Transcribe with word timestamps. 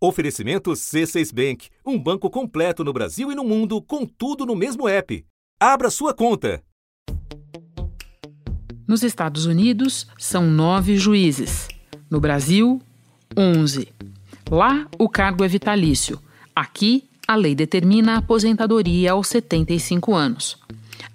Oferecimento 0.00 0.70
C6 0.70 1.34
Bank, 1.34 1.70
um 1.84 1.98
banco 1.98 2.30
completo 2.30 2.84
no 2.84 2.92
Brasil 2.92 3.32
e 3.32 3.34
no 3.34 3.42
mundo, 3.42 3.82
com 3.82 4.06
tudo 4.06 4.46
no 4.46 4.54
mesmo 4.54 4.88
app. 4.88 5.24
Abra 5.58 5.90
sua 5.90 6.14
conta. 6.14 6.62
Nos 8.86 9.02
Estados 9.02 9.44
Unidos, 9.44 10.06
são 10.16 10.48
nove 10.48 10.96
juízes. 10.96 11.66
No 12.08 12.20
Brasil, 12.20 12.80
onze. 13.36 13.88
Lá, 14.48 14.86
o 15.00 15.08
cargo 15.08 15.42
é 15.42 15.48
vitalício. 15.48 16.20
Aqui, 16.54 17.10
a 17.26 17.34
lei 17.34 17.56
determina 17.56 18.14
a 18.14 18.18
aposentadoria 18.18 19.10
aos 19.10 19.26
75 19.26 20.14
anos. 20.14 20.58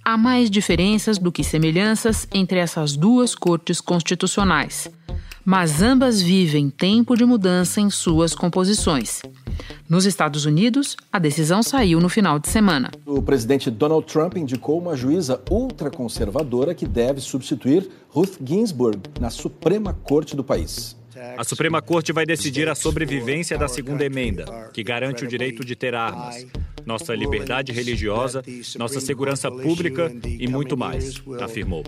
Há 0.04 0.18
mais 0.18 0.50
diferenças 0.50 1.18
do 1.18 1.32
que 1.32 1.44
semelhanças 1.44 2.28
entre 2.34 2.60
essas 2.60 2.96
duas 2.96 3.36
cortes 3.36 3.82
constitucionais 3.82 4.90
mas 5.46 5.82
ambas 5.82 6.22
vivem 6.22 6.70
tempo 6.70 7.16
de 7.16 7.26
mudança 7.26 7.82
em 7.82 7.90
suas 7.90 8.34
composições. 8.34 9.22
Nos 9.90 10.06
Estados 10.06 10.46
Unidos, 10.46 10.96
a 11.12 11.20
decisão 11.20 11.62
saiu 11.62 12.00
no 12.00 12.10
final 12.10 12.40
de 12.40 12.48
semana. 12.48 12.90
O 13.06 13.22
presidente 13.22 13.70
Donald 13.70 14.06
Trump 14.06 14.38
indicou 14.38 14.80
uma 14.80 14.96
juíza 14.96 15.42
ultraconservadora 15.50 16.74
que 16.74 16.88
deve 16.88 17.20
substituir 17.20 17.90
Ruth 18.10 18.38
Ginsburg 18.44 19.00
na 19.20 19.30
Suprema 19.30 19.94
Corte 19.94 20.36
do 20.36 20.44
país. 20.44 20.96
A 21.38 21.44
Suprema 21.44 21.82
Corte 21.82 22.12
vai 22.12 22.26
decidir 22.26 22.68
a 22.68 22.76
sobrevivência 22.76 23.58
da 23.58 23.68
segunda 23.68 24.04
emenda, 24.04 24.70
que 24.74 24.84
garante 24.84 25.24
o 25.24 25.28
direito 25.28 25.64
de 25.64 25.76
ter 25.76 25.96
armas, 25.96 26.46
nossa 26.86 27.16
liberdade 27.16 27.72
religiosa, 27.72 28.44
nossa 28.78 29.00
segurança 29.00 29.52
pública 29.52 30.12
e 30.26 30.48
muito 30.48 30.78
mais, 30.78 31.22
afirmou. 31.42 31.84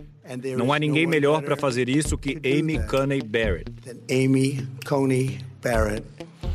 Não 0.57 0.73
há 0.73 0.79
ninguém 0.79 1.05
melhor 1.05 1.41
para 1.41 1.55
fazer 1.55 1.87
isso 1.89 2.17
que 2.17 2.39
Amy 2.43 2.79
Coney 2.87 3.21
Barrett. 3.21 3.71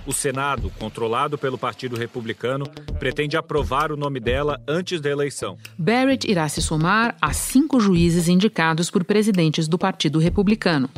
O 0.07 0.13
Senado, 0.13 0.73
controlado 0.79 1.37
pelo 1.37 1.59
Partido 1.59 1.95
Republicano, 1.95 2.67
pretende 2.99 3.37
aprovar 3.37 3.93
o 3.93 3.97
nome 3.97 4.19
dela 4.19 4.61
antes 4.67 5.01
da 5.01 5.11
eleição. 5.11 5.59
Barrett 5.79 6.29
irá 6.31 6.49
se 6.49 6.63
somar 6.63 7.15
a 7.21 7.33
cinco 7.33 7.79
juízes 7.79 8.27
indicados 8.27 8.91
por 8.91 9.05
presidentes 9.05 9.69
do 9.69 9.79
Partido 9.79 10.19
Republicano. 10.19 10.89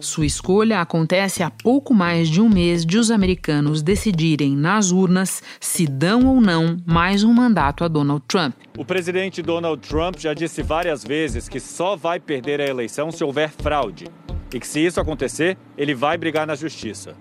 Sua 0.00 0.24
escolha 0.24 0.80
acontece 0.80 1.42
há 1.42 1.50
pouco 1.50 1.92
mais 1.92 2.28
de 2.28 2.40
um 2.40 2.48
mês 2.48 2.84
de 2.84 2.98
os 2.98 3.10
americanos 3.10 3.82
decidirem 3.82 4.56
nas 4.56 4.90
urnas 4.90 5.42
se 5.60 5.86
dão 5.86 6.26
ou 6.26 6.40
não 6.40 6.78
mais 6.86 7.24
um 7.24 7.32
mandato 7.32 7.84
a 7.84 7.88
Donald 7.88 8.22
Trump. 8.26 8.54
O 8.76 8.84
presidente 8.84 9.42
Donald 9.42 9.86
Trump 9.86 10.18
já 10.18 10.32
disse 10.32 10.62
várias 10.62 11.04
vezes 11.04 11.48
que 11.48 11.60
só 11.60 11.94
vai 11.94 12.18
perder 12.18 12.60
a 12.60 12.66
eleição 12.66 13.12
se 13.12 13.22
houver 13.22 13.50
fraude. 13.50 14.06
E 14.54 14.60
que 14.60 14.66
se 14.66 14.80
isso 14.80 15.00
acontecer, 15.00 15.58
ele 15.76 15.94
vai 15.94 16.16
brigar 16.16 16.46
na 16.46 16.54
justiça. 16.54 17.14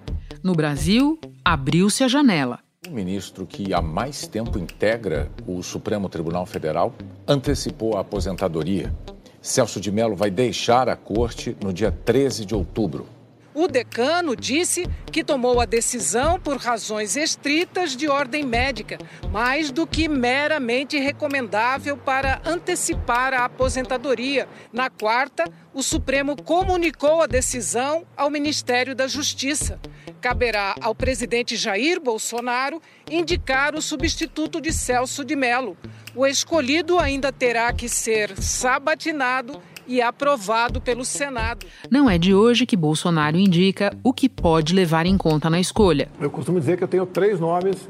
No 0.46 0.54
Brasil, 0.54 1.20
abriu-se 1.44 2.04
a 2.04 2.08
janela. 2.08 2.60
O 2.88 2.92
ministro 2.92 3.48
que 3.48 3.74
há 3.74 3.82
mais 3.82 4.28
tempo 4.28 4.60
integra 4.60 5.28
o 5.48 5.64
Supremo 5.64 6.08
Tribunal 6.08 6.46
Federal 6.46 6.94
antecipou 7.28 7.98
a 7.98 8.02
aposentadoria. 8.02 8.94
Celso 9.42 9.82
de 9.82 9.92
Mello 9.92 10.16
vai 10.16 10.30
deixar 10.30 10.88
a 10.88 10.96
corte 10.96 11.58
no 11.64 11.74
dia 11.74 11.92
13 11.92 12.46
de 12.46 12.54
outubro. 12.54 13.08
O 13.56 13.70
decano 13.70 14.36
disse 14.36 14.86
que 15.10 15.24
tomou 15.24 15.62
a 15.62 15.66
decisão 15.66 16.38
por 16.38 16.58
razões 16.58 17.16
estritas 17.16 17.96
de 17.96 18.10
ordem 18.10 18.44
médica, 18.44 18.98
mais 19.32 19.72
do 19.72 19.88
que 19.88 20.10
meramente 20.10 21.00
recomendável 21.00 21.96
para 21.96 22.42
antecipar 22.46 23.34
a 23.34 23.46
aposentadoria. 23.46 24.46
Na 24.74 24.90
quarta, 24.90 25.46
o 25.74 25.82
Supremo 25.82 26.36
comunicou 26.36 27.22
a 27.22 27.28
decisão 27.28 28.06
ao 28.18 28.30
Ministério 28.30 28.94
da 28.94 29.08
Justiça. 29.08 29.80
Caberá 30.20 30.76
ao 30.82 30.94
presidente 30.94 31.56
Jair 31.56 32.02
Bolsonaro 32.02 32.82
indicar 33.10 33.74
o 33.74 33.82
substituto 33.82 34.60
de 34.60 34.74
Celso 34.74 35.24
de 35.24 35.34
Mello. 35.34 35.78
O 36.14 36.28
escolhido 36.28 37.00
ainda 37.00 37.32
terá 37.32 37.72
que 37.72 37.88
ser 37.88 38.36
sabatinado 38.42 39.62
e 39.88 40.02
aprovado 40.02 40.82
pelo 40.82 41.06
Senado. 41.06 41.66
Não 41.90 42.10
é 42.10 42.18
de 42.18 42.34
hoje 42.34 42.66
que 42.66 42.76
Bolsonaro 42.76 43.38
indica 43.38 43.96
o 44.04 44.14
que 44.14 44.28
pode 44.28 44.74
levar 44.74 45.06
em 45.06 45.18
conta 45.18 45.50
na 45.50 45.60
escolha. 45.60 46.08
Eu 46.20 46.30
costumo 46.30 46.60
dizer 46.60 46.78
que 46.78 46.84
eu 46.84 46.88
tenho 46.88 47.06
três 47.06 47.40
nomes 47.40 47.90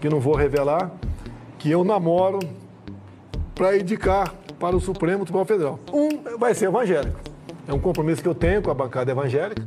que 0.00 0.08
não 0.08 0.20
vou 0.20 0.34
revelar, 0.34 0.90
que 1.58 1.70
eu 1.70 1.84
namoro 1.84 2.40
para 3.54 3.76
indicar 3.76 4.34
para 4.58 4.76
o 4.76 4.80
Supremo 4.80 5.24
Tribunal 5.24 5.44
Federal. 5.44 5.80
Um 5.92 6.38
vai 6.38 6.54
ser 6.54 6.66
evangélico. 6.66 7.20
É 7.66 7.72
um 7.72 7.78
compromisso 7.78 8.22
que 8.22 8.28
eu 8.28 8.34
tenho 8.34 8.62
com 8.62 8.70
a 8.70 8.74
bancada 8.74 9.10
evangélica. 9.10 9.66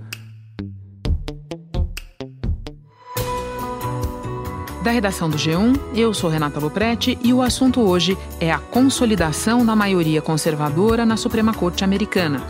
Da 4.86 4.92
redação 4.92 5.28
do 5.28 5.36
G1, 5.36 5.80
eu 5.96 6.14
sou 6.14 6.30
Renata 6.30 6.60
Loprete 6.60 7.18
e 7.24 7.34
o 7.34 7.42
assunto 7.42 7.82
hoje 7.82 8.16
é 8.40 8.52
a 8.52 8.60
consolidação 8.60 9.66
da 9.66 9.76
maioria 9.76 10.22
conservadora 10.22 11.04
na 11.08 11.18
Suprema 11.18 11.56
Corte 11.56 11.84
Americana. 11.84 12.44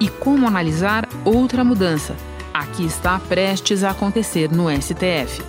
E 0.00 0.08
como 0.08 0.48
analisar 0.48 1.08
outra 1.24 1.62
mudança, 1.62 2.16
a 2.52 2.66
que 2.66 2.84
está 2.84 3.20
prestes 3.20 3.84
a 3.84 3.90
acontecer 3.90 4.50
no 4.50 4.68
STF. 4.68 5.40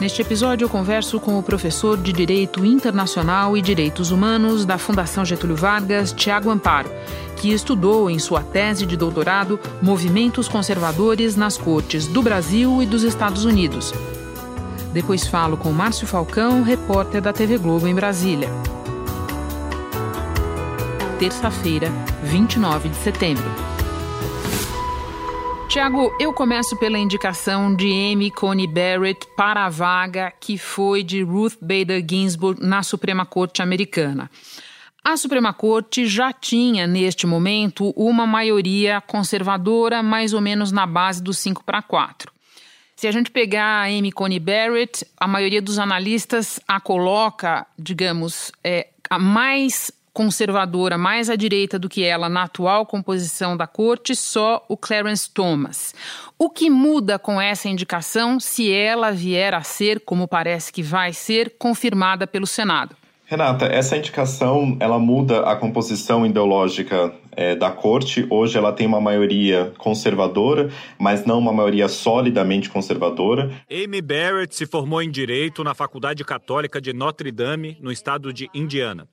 Neste 0.00 0.22
episódio, 0.22 0.66
eu 0.66 0.68
converso 0.68 1.18
com 1.18 1.36
o 1.36 1.42
professor 1.42 1.98
de 1.98 2.12
Direito 2.12 2.64
Internacional 2.64 3.56
e 3.56 3.60
Direitos 3.60 4.12
Humanos 4.12 4.64
da 4.64 4.78
Fundação 4.78 5.24
Getúlio 5.24 5.56
Vargas, 5.56 6.12
Tiago 6.12 6.48
Amparo, 6.48 6.92
que 7.34 7.52
estudou 7.52 8.08
em 8.08 8.20
sua 8.20 8.44
tese 8.44 8.86
de 8.86 8.96
doutorado 8.96 9.58
movimentos 9.82 10.46
conservadores 10.46 11.34
nas 11.34 11.56
cortes 11.58 12.06
do 12.06 12.22
Brasil 12.22 12.80
e 12.80 12.86
dos 12.86 13.02
Estados 13.02 13.44
Unidos 13.44 13.92
depois 15.00 15.28
falo 15.28 15.56
com 15.56 15.70
Márcio 15.70 16.08
Falcão, 16.08 16.64
repórter 16.64 17.22
da 17.22 17.32
TV 17.32 17.56
Globo 17.56 17.86
em 17.86 17.94
Brasília. 17.94 18.48
Terça-feira, 21.20 21.88
29 22.24 22.88
de 22.88 22.96
setembro. 22.96 23.44
Tiago, 25.68 26.12
eu 26.18 26.32
começo 26.32 26.76
pela 26.78 26.98
indicação 26.98 27.72
de 27.76 27.86
Amy 27.86 28.32
Coney 28.32 28.66
Barrett 28.66 29.24
para 29.36 29.66
a 29.66 29.68
vaga 29.68 30.32
que 30.40 30.58
foi 30.58 31.04
de 31.04 31.22
Ruth 31.22 31.58
Bader 31.60 32.04
Ginsburg 32.04 32.60
na 32.60 32.82
Suprema 32.82 33.24
Corte 33.24 33.62
Americana. 33.62 34.28
A 35.04 35.16
Suprema 35.16 35.52
Corte 35.52 36.06
já 36.06 36.32
tinha, 36.32 36.88
neste 36.88 37.24
momento, 37.24 37.90
uma 37.96 38.26
maioria 38.26 39.00
conservadora, 39.00 40.02
mais 40.02 40.34
ou 40.34 40.40
menos 40.40 40.72
na 40.72 40.86
base 40.88 41.22
dos 41.22 41.38
5 41.38 41.62
para 41.62 41.80
4. 41.82 42.36
Se 42.98 43.06
a 43.06 43.12
gente 43.12 43.30
pegar 43.30 43.84
a 43.84 43.84
Amy 43.84 44.10
Coney 44.10 44.40
Barrett, 44.40 45.06
a 45.16 45.28
maioria 45.28 45.62
dos 45.62 45.78
analistas 45.78 46.58
a 46.66 46.80
coloca, 46.80 47.64
digamos, 47.78 48.50
é, 48.64 48.88
a 49.08 49.20
mais 49.20 49.92
conservadora, 50.12 50.98
mais 50.98 51.30
à 51.30 51.36
direita 51.36 51.78
do 51.78 51.88
que 51.88 52.02
ela 52.02 52.28
na 52.28 52.42
atual 52.42 52.84
composição 52.84 53.56
da 53.56 53.68
corte, 53.68 54.16
só 54.16 54.66
o 54.68 54.76
Clarence 54.76 55.30
Thomas. 55.30 55.94
O 56.36 56.50
que 56.50 56.68
muda 56.68 57.20
com 57.20 57.40
essa 57.40 57.68
indicação 57.68 58.40
se 58.40 58.68
ela 58.72 59.12
vier 59.12 59.54
a 59.54 59.62
ser, 59.62 60.00
como 60.00 60.26
parece 60.26 60.72
que 60.72 60.82
vai 60.82 61.12
ser, 61.12 61.54
confirmada 61.56 62.26
pelo 62.26 62.48
Senado? 62.48 62.96
Renata, 63.30 63.66
essa 63.66 63.94
indicação 63.94 64.74
ela 64.80 64.98
muda 64.98 65.40
a 65.40 65.54
composição 65.54 66.24
ideológica 66.24 67.12
é, 67.32 67.54
da 67.54 67.70
corte. 67.70 68.26
Hoje 68.30 68.56
ela 68.56 68.72
tem 68.72 68.86
uma 68.86 69.02
maioria 69.02 69.70
conservadora, 69.76 70.70
mas 70.98 71.26
não 71.26 71.38
uma 71.38 71.52
maioria 71.52 71.88
solidamente 71.88 72.70
conservadora. 72.70 73.50
Amy 73.70 74.00
Barrett 74.00 74.56
se 74.56 74.64
formou 74.64 75.02
em 75.02 75.10
direito 75.10 75.62
na 75.62 75.74
Faculdade 75.74 76.24
Católica 76.24 76.80
de 76.80 76.94
Notre 76.94 77.30
Dame, 77.30 77.76
no 77.82 77.92
estado 77.92 78.32
de 78.32 78.48
Indiana. 78.54 79.06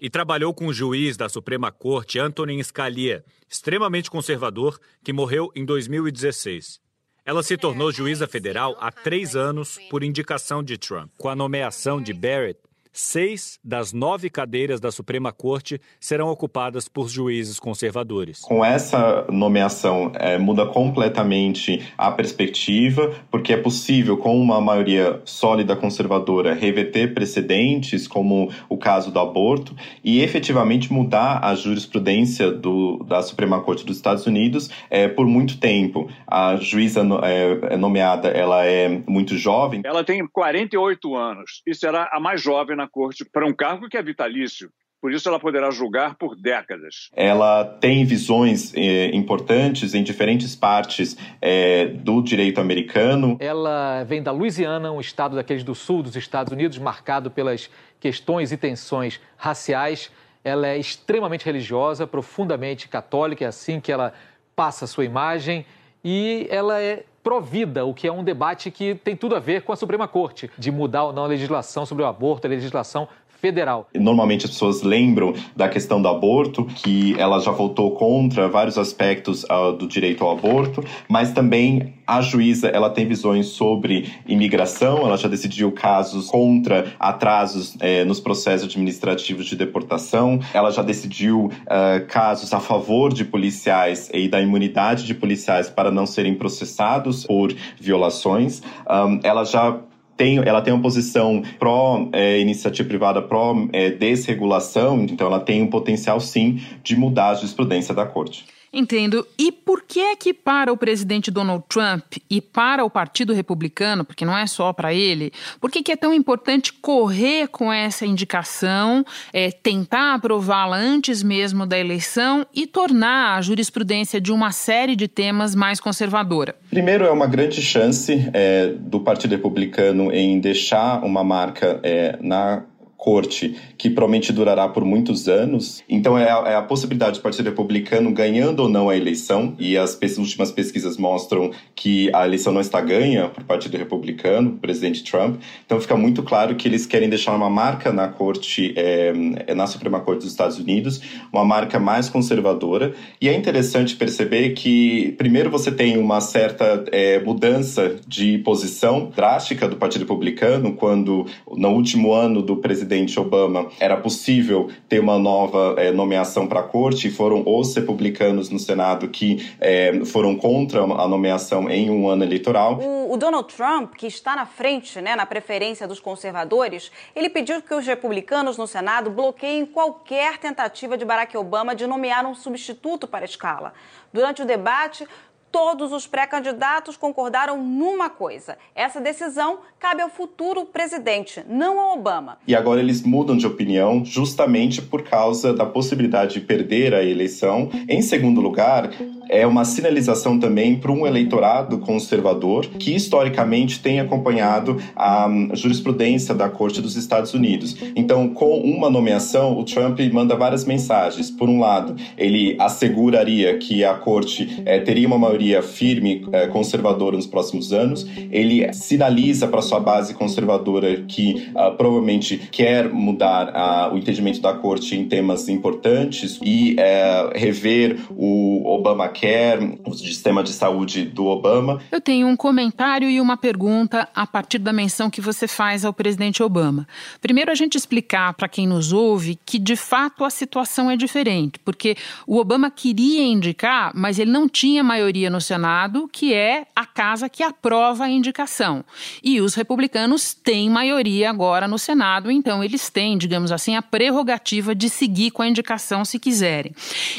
E 0.00 0.10
trabalhou 0.10 0.52
com 0.52 0.66
o 0.66 0.74
juiz 0.74 1.16
da 1.16 1.28
Suprema 1.28 1.70
Corte, 1.70 2.18
Antonin 2.18 2.60
Scalia, 2.64 3.22
extremamente 3.48 4.10
conservador, 4.10 4.80
que 5.04 5.12
morreu 5.12 5.48
em 5.54 5.64
2016. 5.64 6.80
Ela 7.24 7.44
se 7.44 7.56
tornou 7.56 7.92
juíza 7.92 8.26
federal 8.26 8.76
há 8.80 8.90
três 8.90 9.36
anos 9.36 9.78
por 9.88 10.02
indicação 10.02 10.60
de 10.60 10.76
Trump. 10.76 11.12
Com 11.16 11.28
a 11.28 11.36
nomeação 11.36 12.02
de 12.02 12.12
Barrett, 12.12 12.58
seis 12.92 13.58
das 13.62 13.92
nove 13.92 14.28
cadeiras 14.28 14.80
da 14.80 14.90
Suprema 14.90 15.32
Corte 15.32 15.80
serão 15.98 16.28
ocupadas 16.28 16.88
por 16.88 17.08
juízes 17.08 17.58
conservadores. 17.58 18.40
Com 18.40 18.64
essa 18.64 19.26
nomeação, 19.30 20.12
é, 20.14 20.38
muda 20.38 20.66
completamente 20.66 21.92
a 21.96 22.10
perspectiva, 22.10 23.14
porque 23.30 23.52
é 23.52 23.56
possível, 23.56 24.16
com 24.16 24.40
uma 24.40 24.60
maioria 24.60 25.20
sólida 25.24 25.76
conservadora, 25.76 26.54
reverter 26.54 27.14
precedentes, 27.14 28.08
como 28.08 28.50
o 28.68 28.76
caso 28.76 29.10
do 29.10 29.18
aborto, 29.18 29.74
e 30.02 30.20
efetivamente 30.20 30.92
mudar 30.92 31.40
a 31.42 31.54
jurisprudência 31.54 32.50
do, 32.50 33.04
da 33.04 33.22
Suprema 33.22 33.60
Corte 33.60 33.84
dos 33.84 33.96
Estados 33.96 34.26
Unidos 34.26 34.70
é, 34.88 35.08
por 35.08 35.26
muito 35.26 35.58
tempo. 35.58 36.10
A 36.26 36.56
juíza 36.56 37.02
é, 37.22 37.76
nomeada 37.76 38.28
ela 38.28 38.64
é 38.64 38.88
muito 39.06 39.36
jovem. 39.36 39.82
Ela 39.84 40.04
tem 40.04 40.26
48 40.26 41.16
anos 41.16 41.62
e 41.66 41.74
será 41.74 42.08
a 42.12 42.20
mais 42.20 42.42
jovem 42.42 42.76
na 42.80 42.88
corte 42.88 43.24
para 43.24 43.46
um 43.46 43.52
cargo 43.52 43.88
que 43.88 43.96
é 43.96 44.02
vitalício. 44.02 44.70
por 45.00 45.12
isso 45.12 45.28
ela 45.28 45.40
poderá 45.40 45.70
julgar 45.70 46.14
por 46.16 46.36
décadas. 46.36 47.08
Ela 47.16 47.64
tem 47.64 48.04
visões 48.04 48.72
eh, 48.74 49.10
importantes 49.14 49.94
em 49.94 50.02
diferentes 50.02 50.54
partes 50.54 51.16
eh, 51.40 51.86
do 51.94 52.20
direito 52.22 52.60
americano. 52.60 53.38
Ela 53.40 54.04
vem 54.04 54.22
da 54.22 54.30
Louisiana, 54.30 54.92
um 54.92 55.00
estado 55.00 55.36
daqueles 55.36 55.64
do 55.64 55.74
sul 55.74 56.02
dos 56.02 56.16
Estados 56.16 56.52
Unidos, 56.52 56.76
marcado 56.76 57.30
pelas 57.30 57.70
questões 57.98 58.52
e 58.52 58.56
tensões 58.58 59.20
raciais. 59.38 60.10
Ela 60.44 60.68
é 60.68 60.78
extremamente 60.78 61.44
religiosa, 61.44 62.06
profundamente 62.06 62.88
católica, 62.88 63.44
é 63.44 63.48
assim 63.48 63.80
que 63.80 63.90
ela 63.90 64.12
passa 64.54 64.84
a 64.84 64.88
sua 64.88 65.04
imagem. 65.04 65.64
E 66.04 66.46
ela 66.50 66.80
é 66.80 67.04
provida, 67.22 67.84
o 67.84 67.94
que 67.94 68.06
é 68.06 68.12
um 68.12 68.24
debate 68.24 68.70
que 68.70 68.94
tem 68.94 69.14
tudo 69.14 69.36
a 69.36 69.38
ver 69.38 69.62
com 69.62 69.72
a 69.72 69.76
Suprema 69.76 70.08
Corte, 70.08 70.50
de 70.58 70.70
mudar 70.70 71.04
ou 71.04 71.12
não 71.12 71.24
a 71.24 71.26
legislação 71.26 71.84
sobre 71.84 72.02
o 72.02 72.06
aborto, 72.06 72.46
a 72.46 72.50
legislação 72.50 73.08
federal. 73.40 73.88
Normalmente 73.94 74.44
as 74.44 74.52
pessoas 74.52 74.82
lembram 74.82 75.34
da 75.56 75.68
questão 75.68 76.00
do 76.00 76.08
aborto, 76.08 76.64
que 76.64 77.14
ela 77.18 77.40
já 77.40 77.50
votou 77.50 77.92
contra 77.92 78.48
vários 78.48 78.78
aspectos 78.78 79.44
uh, 79.44 79.72
do 79.72 79.86
direito 79.86 80.24
ao 80.24 80.32
aborto, 80.32 80.84
mas 81.08 81.32
também 81.32 81.94
a 82.06 82.20
juíza 82.20 82.68
ela 82.68 82.90
tem 82.90 83.06
visões 83.06 83.46
sobre 83.46 84.12
imigração, 84.26 84.98
ela 85.06 85.16
já 85.16 85.28
decidiu 85.28 85.70
casos 85.70 86.28
contra 86.28 86.92
atrasos 86.98 87.76
eh, 87.78 88.04
nos 88.04 88.18
processos 88.18 88.68
administrativos 88.68 89.46
de 89.46 89.54
deportação, 89.54 90.40
ela 90.52 90.72
já 90.72 90.82
decidiu 90.82 91.44
uh, 91.46 92.06
casos 92.08 92.52
a 92.52 92.58
favor 92.58 93.12
de 93.12 93.24
policiais 93.24 94.10
e 94.12 94.28
da 94.28 94.40
imunidade 94.40 95.04
de 95.04 95.14
policiais 95.14 95.70
para 95.70 95.90
não 95.90 96.04
serem 96.04 96.34
processados 96.34 97.24
por 97.24 97.54
violações. 97.78 98.60
Um, 98.88 99.20
ela 99.22 99.44
já 99.44 99.78
tem, 100.20 100.36
ela 100.36 100.60
tem 100.60 100.70
uma 100.70 100.82
posição 100.82 101.42
pró-iniciativa 101.58 102.86
é, 102.86 102.90
privada, 102.90 103.22
pró-desregulação, 103.22 105.00
é, 105.00 105.04
então 105.04 105.26
ela 105.26 105.40
tem 105.40 105.62
um 105.62 105.66
potencial, 105.66 106.20
sim, 106.20 106.60
de 106.82 106.94
mudar 106.94 107.30
a 107.30 107.34
jurisprudência 107.36 107.94
da 107.94 108.04
corte. 108.04 108.44
Entendo. 108.72 109.26
E 109.36 109.50
por 109.50 109.82
que 109.82 109.98
é 109.98 110.14
que 110.14 110.32
para 110.32 110.72
o 110.72 110.76
presidente 110.76 111.30
Donald 111.30 111.64
Trump 111.68 112.04
e 112.28 112.40
para 112.40 112.84
o 112.84 112.90
Partido 112.90 113.32
Republicano, 113.32 114.04
porque 114.04 114.24
não 114.24 114.36
é 114.36 114.46
só 114.46 114.72
para 114.72 114.94
ele, 114.94 115.32
por 115.60 115.70
que, 115.70 115.82
que 115.82 115.90
é 115.90 115.96
tão 115.96 116.14
importante 116.14 116.72
correr 116.72 117.48
com 117.48 117.72
essa 117.72 118.06
indicação, 118.06 119.04
é, 119.32 119.50
tentar 119.50 120.14
aprová-la 120.14 120.76
antes 120.76 121.22
mesmo 121.22 121.66
da 121.66 121.78
eleição 121.78 122.46
e 122.54 122.66
tornar 122.66 123.36
a 123.36 123.42
jurisprudência 123.42 124.20
de 124.20 124.30
uma 124.30 124.52
série 124.52 124.94
de 124.94 125.08
temas 125.08 125.54
mais 125.54 125.80
conservadora? 125.80 126.54
Primeiro, 126.70 127.04
é 127.04 127.10
uma 127.10 127.26
grande 127.26 127.60
chance 127.60 128.30
é, 128.32 128.68
do 128.78 129.00
Partido 129.00 129.32
Republicano 129.32 130.12
em 130.12 130.38
deixar 130.38 131.02
uma 131.04 131.24
marca 131.24 131.80
é, 131.82 132.16
na 132.20 132.62
corte 133.00 133.56
que 133.78 133.88
promete 133.88 134.30
durará 134.30 134.68
por 134.68 134.84
muitos 134.84 135.26
anos. 135.26 135.82
Então 135.88 136.18
é 136.18 136.30
a, 136.30 136.50
é 136.50 136.54
a 136.54 136.62
possibilidade 136.62 137.18
do 137.18 137.22
Partido 137.22 137.46
Republicano 137.46 138.12
ganhando 138.12 138.60
ou 138.60 138.68
não 138.68 138.90
a 138.90 138.96
eleição, 138.96 139.54
e 139.58 139.76
as 139.76 139.98
últimas 140.18 140.52
pesquisas 140.52 140.98
mostram 140.98 141.50
que 141.74 142.14
a 142.14 142.26
eleição 142.26 142.52
não 142.52 142.60
está 142.60 142.80
ganha 142.80 143.28
por 143.28 143.42
Partido 143.44 143.78
Republicano, 143.78 144.58
presidente 144.58 145.02
Trump. 145.02 145.40
Então 145.64 145.80
fica 145.80 145.96
muito 145.96 146.22
claro 146.22 146.54
que 146.54 146.68
eles 146.68 146.84
querem 146.84 147.08
deixar 147.08 147.34
uma 147.34 147.48
marca 147.48 147.90
na 147.90 148.06
corte, 148.06 148.74
é, 148.76 149.54
na 149.54 149.66
Suprema 149.66 150.00
Corte 150.00 150.20
dos 150.20 150.30
Estados 150.30 150.58
Unidos, 150.58 151.00
uma 151.32 151.44
marca 151.44 151.78
mais 151.78 152.10
conservadora. 152.10 152.92
E 153.18 153.30
é 153.30 153.34
interessante 153.34 153.96
perceber 153.96 154.50
que, 154.50 155.14
primeiro, 155.16 155.50
você 155.50 155.72
tem 155.72 155.96
uma 155.96 156.20
certa 156.20 156.84
é, 156.92 157.18
mudança 157.20 157.96
de 158.06 158.38
posição 158.38 159.10
drástica 159.16 159.66
do 159.66 159.76
Partido 159.76 160.02
Republicano, 160.02 160.74
quando 160.74 161.24
no 161.50 161.70
último 161.70 162.12
ano 162.12 162.42
do 162.42 162.56
presidente 162.56 162.89
presidente 162.90 163.20
Obama 163.20 163.70
era 163.78 163.96
possível 163.96 164.68
ter 164.88 164.98
uma 164.98 165.16
nova 165.16 165.76
é, 165.78 165.92
nomeação 165.92 166.48
para 166.48 166.60
a 166.60 166.62
corte, 166.64 167.08
foram 167.08 167.44
os 167.46 167.74
republicanos 167.74 168.50
no 168.50 168.58
Senado 168.58 169.08
que 169.08 169.48
é, 169.60 170.04
foram 170.04 170.34
contra 170.34 170.82
a 170.82 171.06
nomeação 171.06 171.70
em 171.70 171.88
um 171.88 172.08
ano 172.08 172.24
eleitoral. 172.24 172.80
O, 172.80 173.14
o 173.14 173.16
Donald 173.16 173.54
Trump, 173.54 173.94
que 173.94 174.08
está 174.08 174.34
na 174.34 174.44
frente, 174.44 175.00
né, 175.00 175.14
na 175.14 175.24
preferência 175.24 175.86
dos 175.86 176.00
conservadores, 176.00 176.90
ele 177.14 177.28
pediu 177.28 177.62
que 177.62 177.72
os 177.72 177.86
republicanos 177.86 178.58
no 178.58 178.66
Senado 178.66 179.08
bloqueiem 179.08 179.64
qualquer 179.64 180.38
tentativa 180.38 180.98
de 180.98 181.04
Barack 181.04 181.36
Obama 181.36 181.76
de 181.76 181.86
nomear 181.86 182.26
um 182.26 182.34
substituto 182.34 183.06
para 183.06 183.24
a 183.24 183.24
escala. 183.24 183.72
Durante 184.12 184.42
o 184.42 184.44
debate, 184.44 185.06
todos 185.50 185.92
os 185.92 186.06
pré-candidatos 186.06 186.96
concordaram 186.96 187.62
numa 187.62 188.08
coisa: 188.08 188.56
essa 188.74 189.00
decisão 189.00 189.58
cabe 189.78 190.02
ao 190.02 190.08
futuro 190.08 190.64
presidente, 190.66 191.44
não 191.48 191.80
ao 191.80 191.98
Obama. 191.98 192.38
E 192.46 192.54
agora 192.54 192.80
eles 192.80 193.02
mudam 193.02 193.36
de 193.36 193.46
opinião 193.46 194.04
justamente 194.04 194.82
por 194.82 195.02
causa 195.02 195.52
da 195.52 195.64
possibilidade 195.66 196.34
de 196.34 196.40
perder 196.40 196.94
a 196.94 197.02
eleição. 197.02 197.70
Em 197.88 198.02
segundo 198.02 198.40
lugar, 198.40 198.90
é 199.28 199.46
uma 199.46 199.64
sinalização 199.64 200.38
também 200.38 200.76
para 200.76 200.90
um 200.92 201.06
eleitorado 201.06 201.78
conservador 201.78 202.66
que 202.66 202.94
historicamente 202.94 203.80
tem 203.80 204.00
acompanhado 204.00 204.76
a 204.94 205.28
jurisprudência 205.54 206.34
da 206.34 206.48
Corte 206.48 206.82
dos 206.82 206.96
Estados 206.96 207.32
Unidos. 207.32 207.76
Então, 207.94 208.28
com 208.28 208.58
uma 208.58 208.90
nomeação, 208.90 209.58
o 209.58 209.64
Trump 209.64 210.00
manda 210.12 210.36
várias 210.36 210.64
mensagens. 210.64 211.30
Por 211.30 211.48
um 211.48 211.60
lado, 211.60 211.96
ele 212.18 212.56
asseguraria 212.58 213.56
que 213.58 213.84
a 213.84 213.94
Corte 213.94 214.62
é, 214.66 214.80
teria 214.80 215.06
uma 215.06 215.18
maioria 215.18 215.39
firme 215.62 216.26
é, 216.32 216.46
conservadora 216.46 217.16
nos 217.16 217.26
próximos 217.26 217.72
anos. 217.72 218.06
Ele 218.30 218.72
sinaliza 218.72 219.48
para 219.48 219.62
sua 219.62 219.80
base 219.80 220.14
conservadora 220.14 221.02
que 221.02 221.50
uh, 221.54 221.76
provavelmente 221.76 222.36
quer 222.50 222.88
mudar 222.92 223.48
uh, 223.48 223.94
o 223.94 223.98
entendimento 223.98 224.40
da 224.40 224.52
Corte 224.52 224.96
em 224.96 225.06
temas 225.06 225.48
importantes 225.48 226.38
e 226.42 226.74
uh, 226.74 227.38
rever 227.38 227.98
o 228.10 228.62
Obamacare, 228.66 229.78
o 229.84 229.94
sistema 229.94 230.42
de 230.42 230.50
saúde 230.50 231.04
do 231.04 231.26
Obama. 231.26 231.80
Eu 231.90 232.00
tenho 232.00 232.26
um 232.26 232.36
comentário 232.36 233.08
e 233.08 233.20
uma 233.20 233.36
pergunta 233.36 234.08
a 234.14 234.26
partir 234.26 234.58
da 234.58 234.72
menção 234.72 235.10
que 235.10 235.20
você 235.20 235.46
faz 235.48 235.84
ao 235.84 235.92
presidente 235.92 236.42
Obama. 236.42 236.86
Primeiro, 237.20 237.50
a 237.50 237.54
gente 237.54 237.76
explicar 237.76 238.34
para 238.34 238.48
quem 238.48 238.66
nos 238.66 238.92
ouve 238.92 239.38
que 239.46 239.58
de 239.58 239.76
fato 239.76 240.24
a 240.24 240.30
situação 240.30 240.90
é 240.90 240.96
diferente, 240.96 241.58
porque 241.64 241.96
o 242.26 242.38
Obama 242.38 242.70
queria 242.70 243.22
indicar, 243.22 243.92
mas 243.94 244.18
ele 244.18 244.30
não 244.30 244.48
tinha 244.48 244.82
maioria 244.82 245.29
no 245.30 245.40
Senado, 245.40 246.08
que 246.12 246.34
é 246.34 246.66
a 246.76 246.84
casa 246.84 247.28
que 247.28 247.42
aprova 247.42 248.04
a 248.04 248.10
indicação. 248.10 248.84
E 249.22 249.40
os 249.40 249.54
republicanos 249.54 250.34
têm 250.34 250.68
maioria 250.68 251.30
agora 251.30 251.66
no 251.66 251.78
Senado, 251.78 252.30
então 252.30 252.62
eles 252.62 252.90
têm, 252.90 253.16
digamos 253.16 253.52
assim, 253.52 253.76
a 253.76 253.82
prerrogativa 253.82 254.74
de 254.74 254.88
seguir 254.88 255.30
com 255.30 255.42
a 255.42 255.48
indicação 255.48 256.04
se 256.04 256.18
quiserem. 256.18 256.74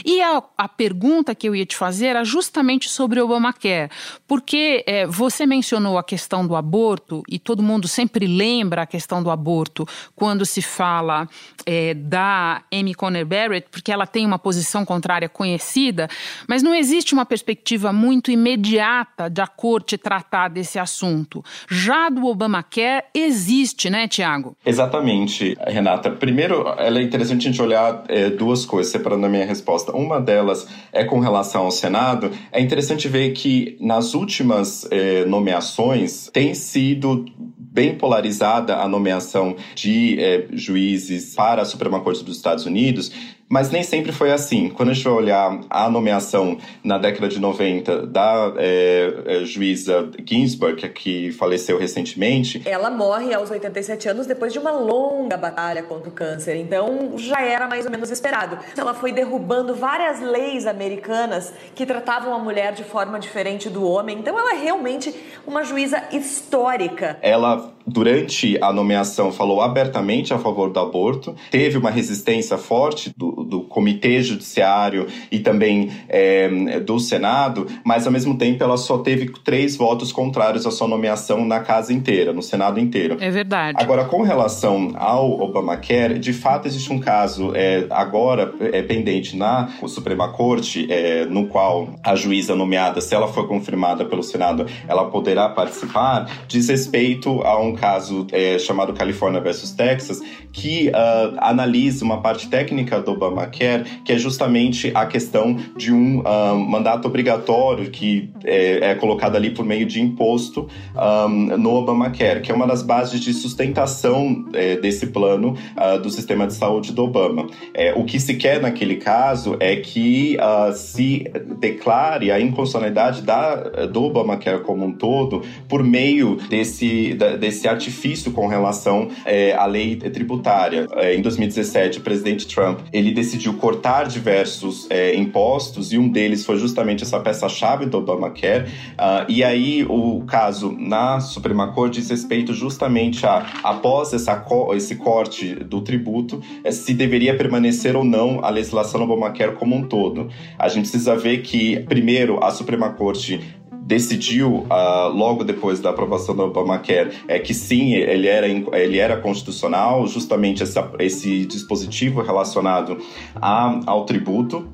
E 0.05 0.21
a, 0.21 0.43
a 0.57 0.67
pergunta 0.67 1.33
que 1.33 1.47
eu 1.47 1.55
ia 1.55 1.65
te 1.65 1.75
fazer 1.75 2.07
era 2.07 2.23
justamente 2.23 2.89
sobre 2.89 3.19
o 3.19 3.25
Obamacare, 3.25 3.89
porque 4.27 4.83
é, 4.85 5.07
você 5.07 5.45
mencionou 5.45 5.97
a 5.97 6.03
questão 6.03 6.45
do 6.45 6.55
aborto 6.55 7.23
e 7.27 7.39
todo 7.39 7.63
mundo 7.63 7.87
sempre 7.87 8.27
lembra 8.27 8.83
a 8.83 8.85
questão 8.85 9.23
do 9.23 9.31
aborto 9.31 9.87
quando 10.15 10.45
se 10.45 10.61
fala 10.61 11.27
é, 11.65 11.93
da 11.93 12.63
Amy 12.71 12.93
Coney 12.93 13.23
Barrett, 13.23 13.67
porque 13.71 13.91
ela 13.91 14.05
tem 14.05 14.25
uma 14.25 14.39
posição 14.39 14.85
contrária 14.85 15.29
conhecida, 15.29 16.09
mas 16.47 16.61
não 16.61 16.73
existe 16.73 17.13
uma 17.13 17.25
perspectiva 17.25 17.93
muito 18.01 18.31
imediata 18.31 19.29
da 19.29 19.45
corte 19.45 19.95
tratar 19.95 20.47
desse 20.47 20.79
assunto. 20.79 21.43
Já 21.69 22.09
do 22.09 22.25
Obamacare 22.25 23.05
existe, 23.13 23.91
né, 23.91 24.07
Tiago? 24.07 24.57
Exatamente, 24.65 25.55
Renata. 25.67 26.09
Primeiro, 26.09 26.67
é 26.79 26.89
interessante 27.01 27.47
a 27.47 27.51
gente 27.51 27.61
olhar 27.61 28.03
é, 28.07 28.31
duas 28.31 28.65
coisas, 28.65 28.91
separando 28.91 29.27
a 29.27 29.29
minha 29.29 29.45
resposta. 29.45 29.91
Uma 29.91 30.19
delas 30.19 30.67
é 30.91 31.03
com 31.03 31.19
relação 31.19 31.65
ao 31.65 31.71
Senado, 31.71 32.31
é 32.51 32.59
interessante 32.59 33.07
ver 33.07 33.31
que 33.33 33.77
nas 33.79 34.13
últimas 34.15 34.87
eh, 34.89 35.25
nomeações 35.25 36.29
tem 36.33 36.53
sido 36.53 37.25
bem 37.57 37.95
polarizada 37.95 38.77
a 38.77 38.87
nomeação 38.87 39.55
de 39.75 40.19
eh, 40.19 40.47
juízes 40.51 41.35
para 41.35 41.61
a 41.61 41.65
Suprema 41.65 42.01
Corte 42.01 42.23
dos 42.23 42.35
Estados 42.35 42.65
Unidos 42.65 43.11
mas 43.51 43.69
nem 43.69 43.83
sempre 43.83 44.13
foi 44.13 44.31
assim. 44.31 44.69
Quando 44.69 44.91
a 44.91 44.93
gente 44.93 45.03
vai 45.03 45.13
olhar 45.13 45.59
a 45.69 45.89
nomeação 45.89 46.57
na 46.81 46.97
década 46.97 47.27
de 47.27 47.37
90 47.37 48.07
da 48.07 48.53
é, 48.55 49.41
juíza 49.43 50.09
Ginsburg, 50.25 50.87
que 50.89 51.33
faleceu 51.33 51.77
recentemente. 51.77 52.61
Ela 52.65 52.89
morre 52.89 53.33
aos 53.33 53.51
87 53.51 54.07
anos 54.07 54.25
depois 54.25 54.53
de 54.53 54.59
uma 54.59 54.71
longa 54.71 55.35
batalha 55.35 55.83
contra 55.83 56.07
o 56.07 56.13
câncer, 56.13 56.55
então 56.55 57.17
já 57.17 57.41
era 57.41 57.67
mais 57.67 57.83
ou 57.85 57.91
menos 57.91 58.09
esperado. 58.09 58.57
Ela 58.77 58.93
foi 58.93 59.11
derrubando 59.11 59.75
várias 59.75 60.21
leis 60.21 60.65
americanas 60.65 61.53
que 61.75 61.85
tratavam 61.85 62.33
a 62.33 62.39
mulher 62.39 62.71
de 62.71 62.85
forma 62.85 63.19
diferente 63.19 63.69
do 63.69 63.85
homem, 63.85 64.19
então 64.19 64.39
ela 64.39 64.53
é 64.53 64.61
realmente 64.61 65.13
uma 65.45 65.65
juíza 65.65 66.01
histórica. 66.13 67.17
Ela 67.21 67.69
durante 67.85 68.57
a 68.61 68.71
nomeação 68.71 69.31
falou 69.31 69.61
abertamente 69.61 70.33
a 70.33 70.37
favor 70.37 70.69
do 70.69 70.79
aborto, 70.79 71.35
teve 71.49 71.77
uma 71.77 71.89
resistência 71.89 72.57
forte 72.57 73.11
do, 73.15 73.43
do, 73.43 73.61
Comitê 73.61 74.21
Judiciário 74.21 75.07
e 75.31 75.39
também 75.39 75.91
é, 76.09 76.79
do 76.79 76.99
Senado, 76.99 77.67
mas 77.85 78.05
ao 78.05 78.11
mesmo 78.11 78.37
tempo 78.37 78.63
ela 78.63 78.77
só 78.77 78.97
teve 78.97 79.31
três 79.43 79.75
votos 79.75 80.11
contrários 80.11 80.65
à 80.65 80.71
sua 80.71 80.87
nomeação 80.87 81.45
na 81.45 81.59
casa 81.59 81.93
inteira, 81.93 82.33
no 82.33 82.41
Senado 82.41 82.79
inteiro. 82.79 83.17
É 83.19 83.29
verdade. 83.29 83.77
Agora, 83.81 84.05
com 84.05 84.21
relação 84.23 84.93
ao 84.95 85.39
Obamacare, 85.39 86.19
de 86.19 86.33
fato 86.33 86.67
existe 86.67 86.91
um 86.91 86.99
caso 86.99 87.51
é, 87.55 87.85
agora 87.89 88.53
é, 88.59 88.81
pendente 88.81 89.37
na 89.37 89.69
Suprema 89.87 90.29
Corte, 90.29 90.91
é, 90.91 91.25
no 91.25 91.47
qual 91.47 91.89
a 92.03 92.15
juíza 92.15 92.55
nomeada, 92.55 92.99
se 93.01 93.13
ela 93.13 93.27
for 93.27 93.47
confirmada 93.47 94.05
pelo 94.05 94.23
Senado, 94.23 94.65
ela 94.87 95.05
poderá 95.05 95.49
participar, 95.49 96.29
diz 96.47 96.67
respeito 96.69 97.41
a 97.43 97.59
um 97.59 97.70
caso 97.73 98.27
é, 98.31 98.57
chamado 98.59 98.93
California 98.93 99.39
versus 99.39 99.71
Texas, 99.71 100.21
que 100.51 100.89
uh, 100.89 101.37
analisa 101.37 102.03
uma 102.03 102.21
parte 102.21 102.47
técnica 102.47 103.01
do 103.01 103.11
Obamacare, 103.11 103.83
que 104.03 104.13
é 104.13 104.17
justamente 104.17 104.91
a 104.93 105.05
questão 105.05 105.57
de 105.75 105.93
um 105.93 106.19
uh, 106.19 106.55
mandato 106.57 107.07
obrigatório 107.07 107.89
que 107.89 108.29
é, 108.43 108.91
é, 108.91 108.95
colocado 108.95 109.35
ali 109.35 109.51
por 109.51 109.65
meio 109.65 109.85
de 109.85 110.01
imposto 110.01 110.67
um, 110.95 111.57
no 111.57 111.73
Obamacare, 111.75 112.41
que 112.41 112.51
é 112.51 112.55
uma 112.55 112.67
das 112.67 112.81
bases 112.81 113.19
de 113.19 113.33
sustentação 113.33 114.45
é, 114.53 114.75
desse 114.77 115.07
plano 115.07 115.55
uh, 115.77 115.99
do 116.01 116.09
sistema 116.09 116.47
de 116.47 116.53
saúde 116.53 116.91
do 116.91 117.03
Obama. 117.03 117.47
É, 117.73 117.93
o 117.93 118.03
que 118.03 118.19
se 118.19 118.35
quer 118.35 118.61
naquele 118.61 118.95
caso 118.95 119.57
é 119.59 119.75
que 119.75 120.37
se 120.75 121.25
declare 121.59 122.31
a 122.31 122.39
inconstitucionalidade 122.39 123.21
da, 123.21 123.55
do 123.85 124.03
Obamacare 124.03 124.61
como 124.61 124.85
um 124.85 124.91
todo 124.91 125.41
por 125.67 125.83
meio 125.83 126.35
desse, 126.49 127.13
da, 127.13 127.35
desse 127.61 127.67
artifício 127.67 128.31
com 128.31 128.47
relação 128.47 129.09
é, 129.25 129.53
à 129.53 129.65
lei 129.65 129.95
tributária. 129.95 130.87
É, 130.95 131.15
em 131.15 131.21
2017, 131.21 131.99
o 131.99 132.01
presidente 132.01 132.47
Trump 132.47 132.79
ele 132.91 133.11
decidiu 133.11 133.53
cortar 133.53 134.07
diversos 134.07 134.87
é, 134.89 135.15
impostos 135.15 135.93
e 135.93 135.97
um 135.97 136.09
deles 136.09 136.43
foi 136.43 136.57
justamente 136.57 137.03
essa 137.03 137.19
peça-chave 137.19 137.85
do 137.85 137.99
Obamacare. 137.99 138.65
Uh, 138.93 139.25
e 139.29 139.43
aí 139.43 139.85
o 139.87 140.23
caso 140.25 140.71
na 140.71 141.19
Suprema 141.19 141.71
Corte 141.73 141.99
diz 141.99 142.09
respeito 142.09 142.53
justamente 142.53 143.25
a, 143.25 143.45
após 143.63 144.13
essa, 144.13 144.43
esse 144.75 144.95
corte 144.95 145.53
do 145.55 145.81
tributo, 145.81 146.41
é, 146.63 146.71
se 146.71 146.93
deveria 146.93 147.35
permanecer 147.35 147.95
ou 147.95 148.03
não 148.03 148.43
a 148.43 148.49
legislação 148.49 149.05
do 149.05 149.11
Obamacare 149.11 149.53
como 149.53 149.75
um 149.75 149.83
todo. 149.83 150.29
A 150.57 150.67
gente 150.67 150.89
precisa 150.89 151.15
ver 151.15 151.41
que, 151.41 151.79
primeiro, 151.81 152.43
a 152.43 152.51
Suprema 152.51 152.89
Corte 152.89 153.39
decidiu 153.81 154.67
uh, 154.69 155.09
logo 155.11 155.43
depois 155.43 155.79
da 155.79 155.89
aprovação 155.89 156.35
do 156.35 156.43
Obamacare 156.43 157.11
é 157.27 157.39
que 157.39 157.53
sim 157.53 157.93
ele 157.93 158.27
era 158.27 158.47
ele 158.47 158.99
era 158.99 159.17
constitucional 159.17 160.05
justamente 160.05 160.61
essa, 160.61 160.91
esse 160.99 161.45
dispositivo 161.45 162.21
relacionado 162.21 162.99
a, 163.35 163.79
ao 163.87 164.05
tributo 164.05 164.67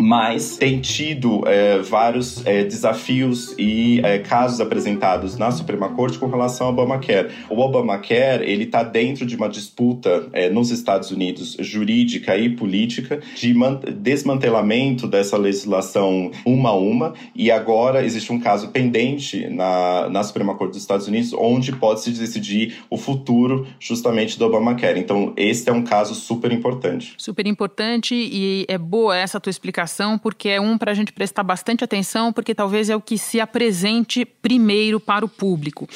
mas 0.00 0.56
tem 0.56 0.80
tido 0.80 1.42
é, 1.46 1.78
vários 1.78 2.44
é, 2.46 2.64
desafios 2.64 3.54
e 3.58 4.00
é, 4.04 4.18
casos 4.20 4.60
apresentados 4.60 5.36
na 5.36 5.50
Suprema 5.50 5.88
Corte 5.90 6.18
com 6.18 6.26
relação 6.26 6.68
ao 6.68 6.72
Obamacare. 6.72 7.30
O 7.50 7.58
Obamacare 7.58 8.44
ele 8.44 8.64
está 8.64 8.82
dentro 8.82 9.26
de 9.26 9.34
uma 9.34 9.48
disputa 9.48 10.28
é, 10.32 10.48
nos 10.48 10.70
Estados 10.70 11.10
Unidos 11.10 11.56
jurídica 11.58 12.36
e 12.36 12.50
política 12.50 13.20
de 13.34 13.54
desmantelamento 13.92 15.08
dessa 15.08 15.36
legislação 15.36 16.30
uma 16.46 16.70
a 16.70 16.74
uma 16.74 17.14
e 17.34 17.50
agora 17.50 18.04
existe 18.04 18.32
um 18.32 18.38
caso 18.38 18.68
pendente 18.68 19.48
na, 19.48 20.08
na 20.08 20.22
Suprema 20.22 20.54
Corte 20.54 20.72
dos 20.72 20.82
Estados 20.82 21.08
Unidos 21.08 21.32
onde 21.32 21.72
pode 21.72 22.00
se 22.00 22.10
decidir 22.12 22.78
o 22.88 22.96
futuro 22.96 23.66
justamente 23.80 24.38
do 24.38 24.44
Obamacare. 24.44 25.00
Então 25.00 25.32
esse 25.36 25.68
é 25.68 25.72
um 25.72 25.82
caso 25.82 26.14
super 26.14 26.52
importante. 26.52 27.14
Super 27.18 27.46
importante 27.46 28.14
e 28.14 28.64
é 28.68 28.78
boa 28.78 29.16
essa 29.16 29.40
tua 29.40 29.50
explicação 29.50 29.87
porque 30.18 30.48
é 30.48 30.60
um 30.60 30.76
para 30.76 30.92
a 30.92 30.94
gente 30.94 31.12
prestar 31.12 31.42
bastante 31.42 31.82
atenção, 31.82 32.32
porque 32.32 32.54
talvez 32.54 32.90
é 32.90 32.96
o 32.96 33.00
que 33.00 33.16
se 33.16 33.40
apresente 33.40 34.24
primeiro 34.24 35.00
para 35.00 35.24
o 35.24 35.28
público. 35.28 35.88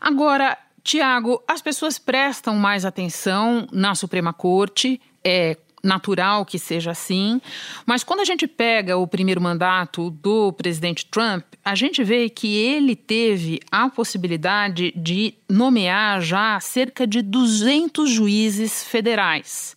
Agora, 0.00 0.56
Tiago, 0.82 1.42
as 1.46 1.60
pessoas 1.60 1.98
prestam 1.98 2.54
mais 2.54 2.84
atenção 2.84 3.66
na 3.72 3.94
Suprema 3.94 4.32
Corte, 4.32 5.00
é 5.24 5.56
natural 5.82 6.44
que 6.44 6.58
seja 6.58 6.90
assim, 6.90 7.40
mas 7.86 8.04
quando 8.04 8.20
a 8.20 8.24
gente 8.24 8.46
pega 8.46 8.96
o 8.96 9.06
primeiro 9.06 9.40
mandato 9.40 10.10
do 10.10 10.52
presidente 10.52 11.06
Trump, 11.06 11.44
a 11.64 11.74
gente 11.74 12.02
vê 12.02 12.28
que 12.28 12.54
ele 12.56 12.96
teve 12.96 13.60
a 13.70 13.88
possibilidade 13.88 14.92
de 14.96 15.34
nomear 15.48 16.20
já 16.22 16.58
cerca 16.60 17.06
de 17.06 17.20
200 17.22 18.08
juízes 18.08 18.84
federais. 18.84 19.76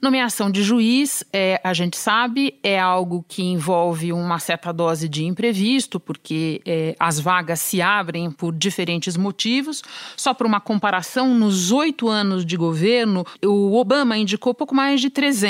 Nomeação 0.00 0.50
de 0.50 0.62
juiz, 0.62 1.24
é, 1.32 1.60
a 1.64 1.72
gente 1.72 1.96
sabe, 1.96 2.54
é 2.62 2.78
algo 2.78 3.24
que 3.26 3.42
envolve 3.42 4.12
uma 4.12 4.38
certa 4.38 4.72
dose 4.72 5.08
de 5.08 5.24
imprevisto, 5.24 5.98
porque 5.98 6.60
é, 6.66 6.94
as 6.98 7.18
vagas 7.18 7.60
se 7.60 7.80
abrem 7.80 8.30
por 8.30 8.54
diferentes 8.54 9.16
motivos. 9.16 9.82
Só 10.16 10.34
para 10.34 10.46
uma 10.46 10.60
comparação, 10.60 11.34
nos 11.34 11.72
oito 11.72 12.08
anos 12.08 12.44
de 12.44 12.56
governo, 12.56 13.24
o 13.44 13.74
Obama 13.76 14.16
indicou 14.16 14.54
pouco 14.54 14.74
mais 14.74 15.00
de 15.00 15.10
300, 15.10 15.43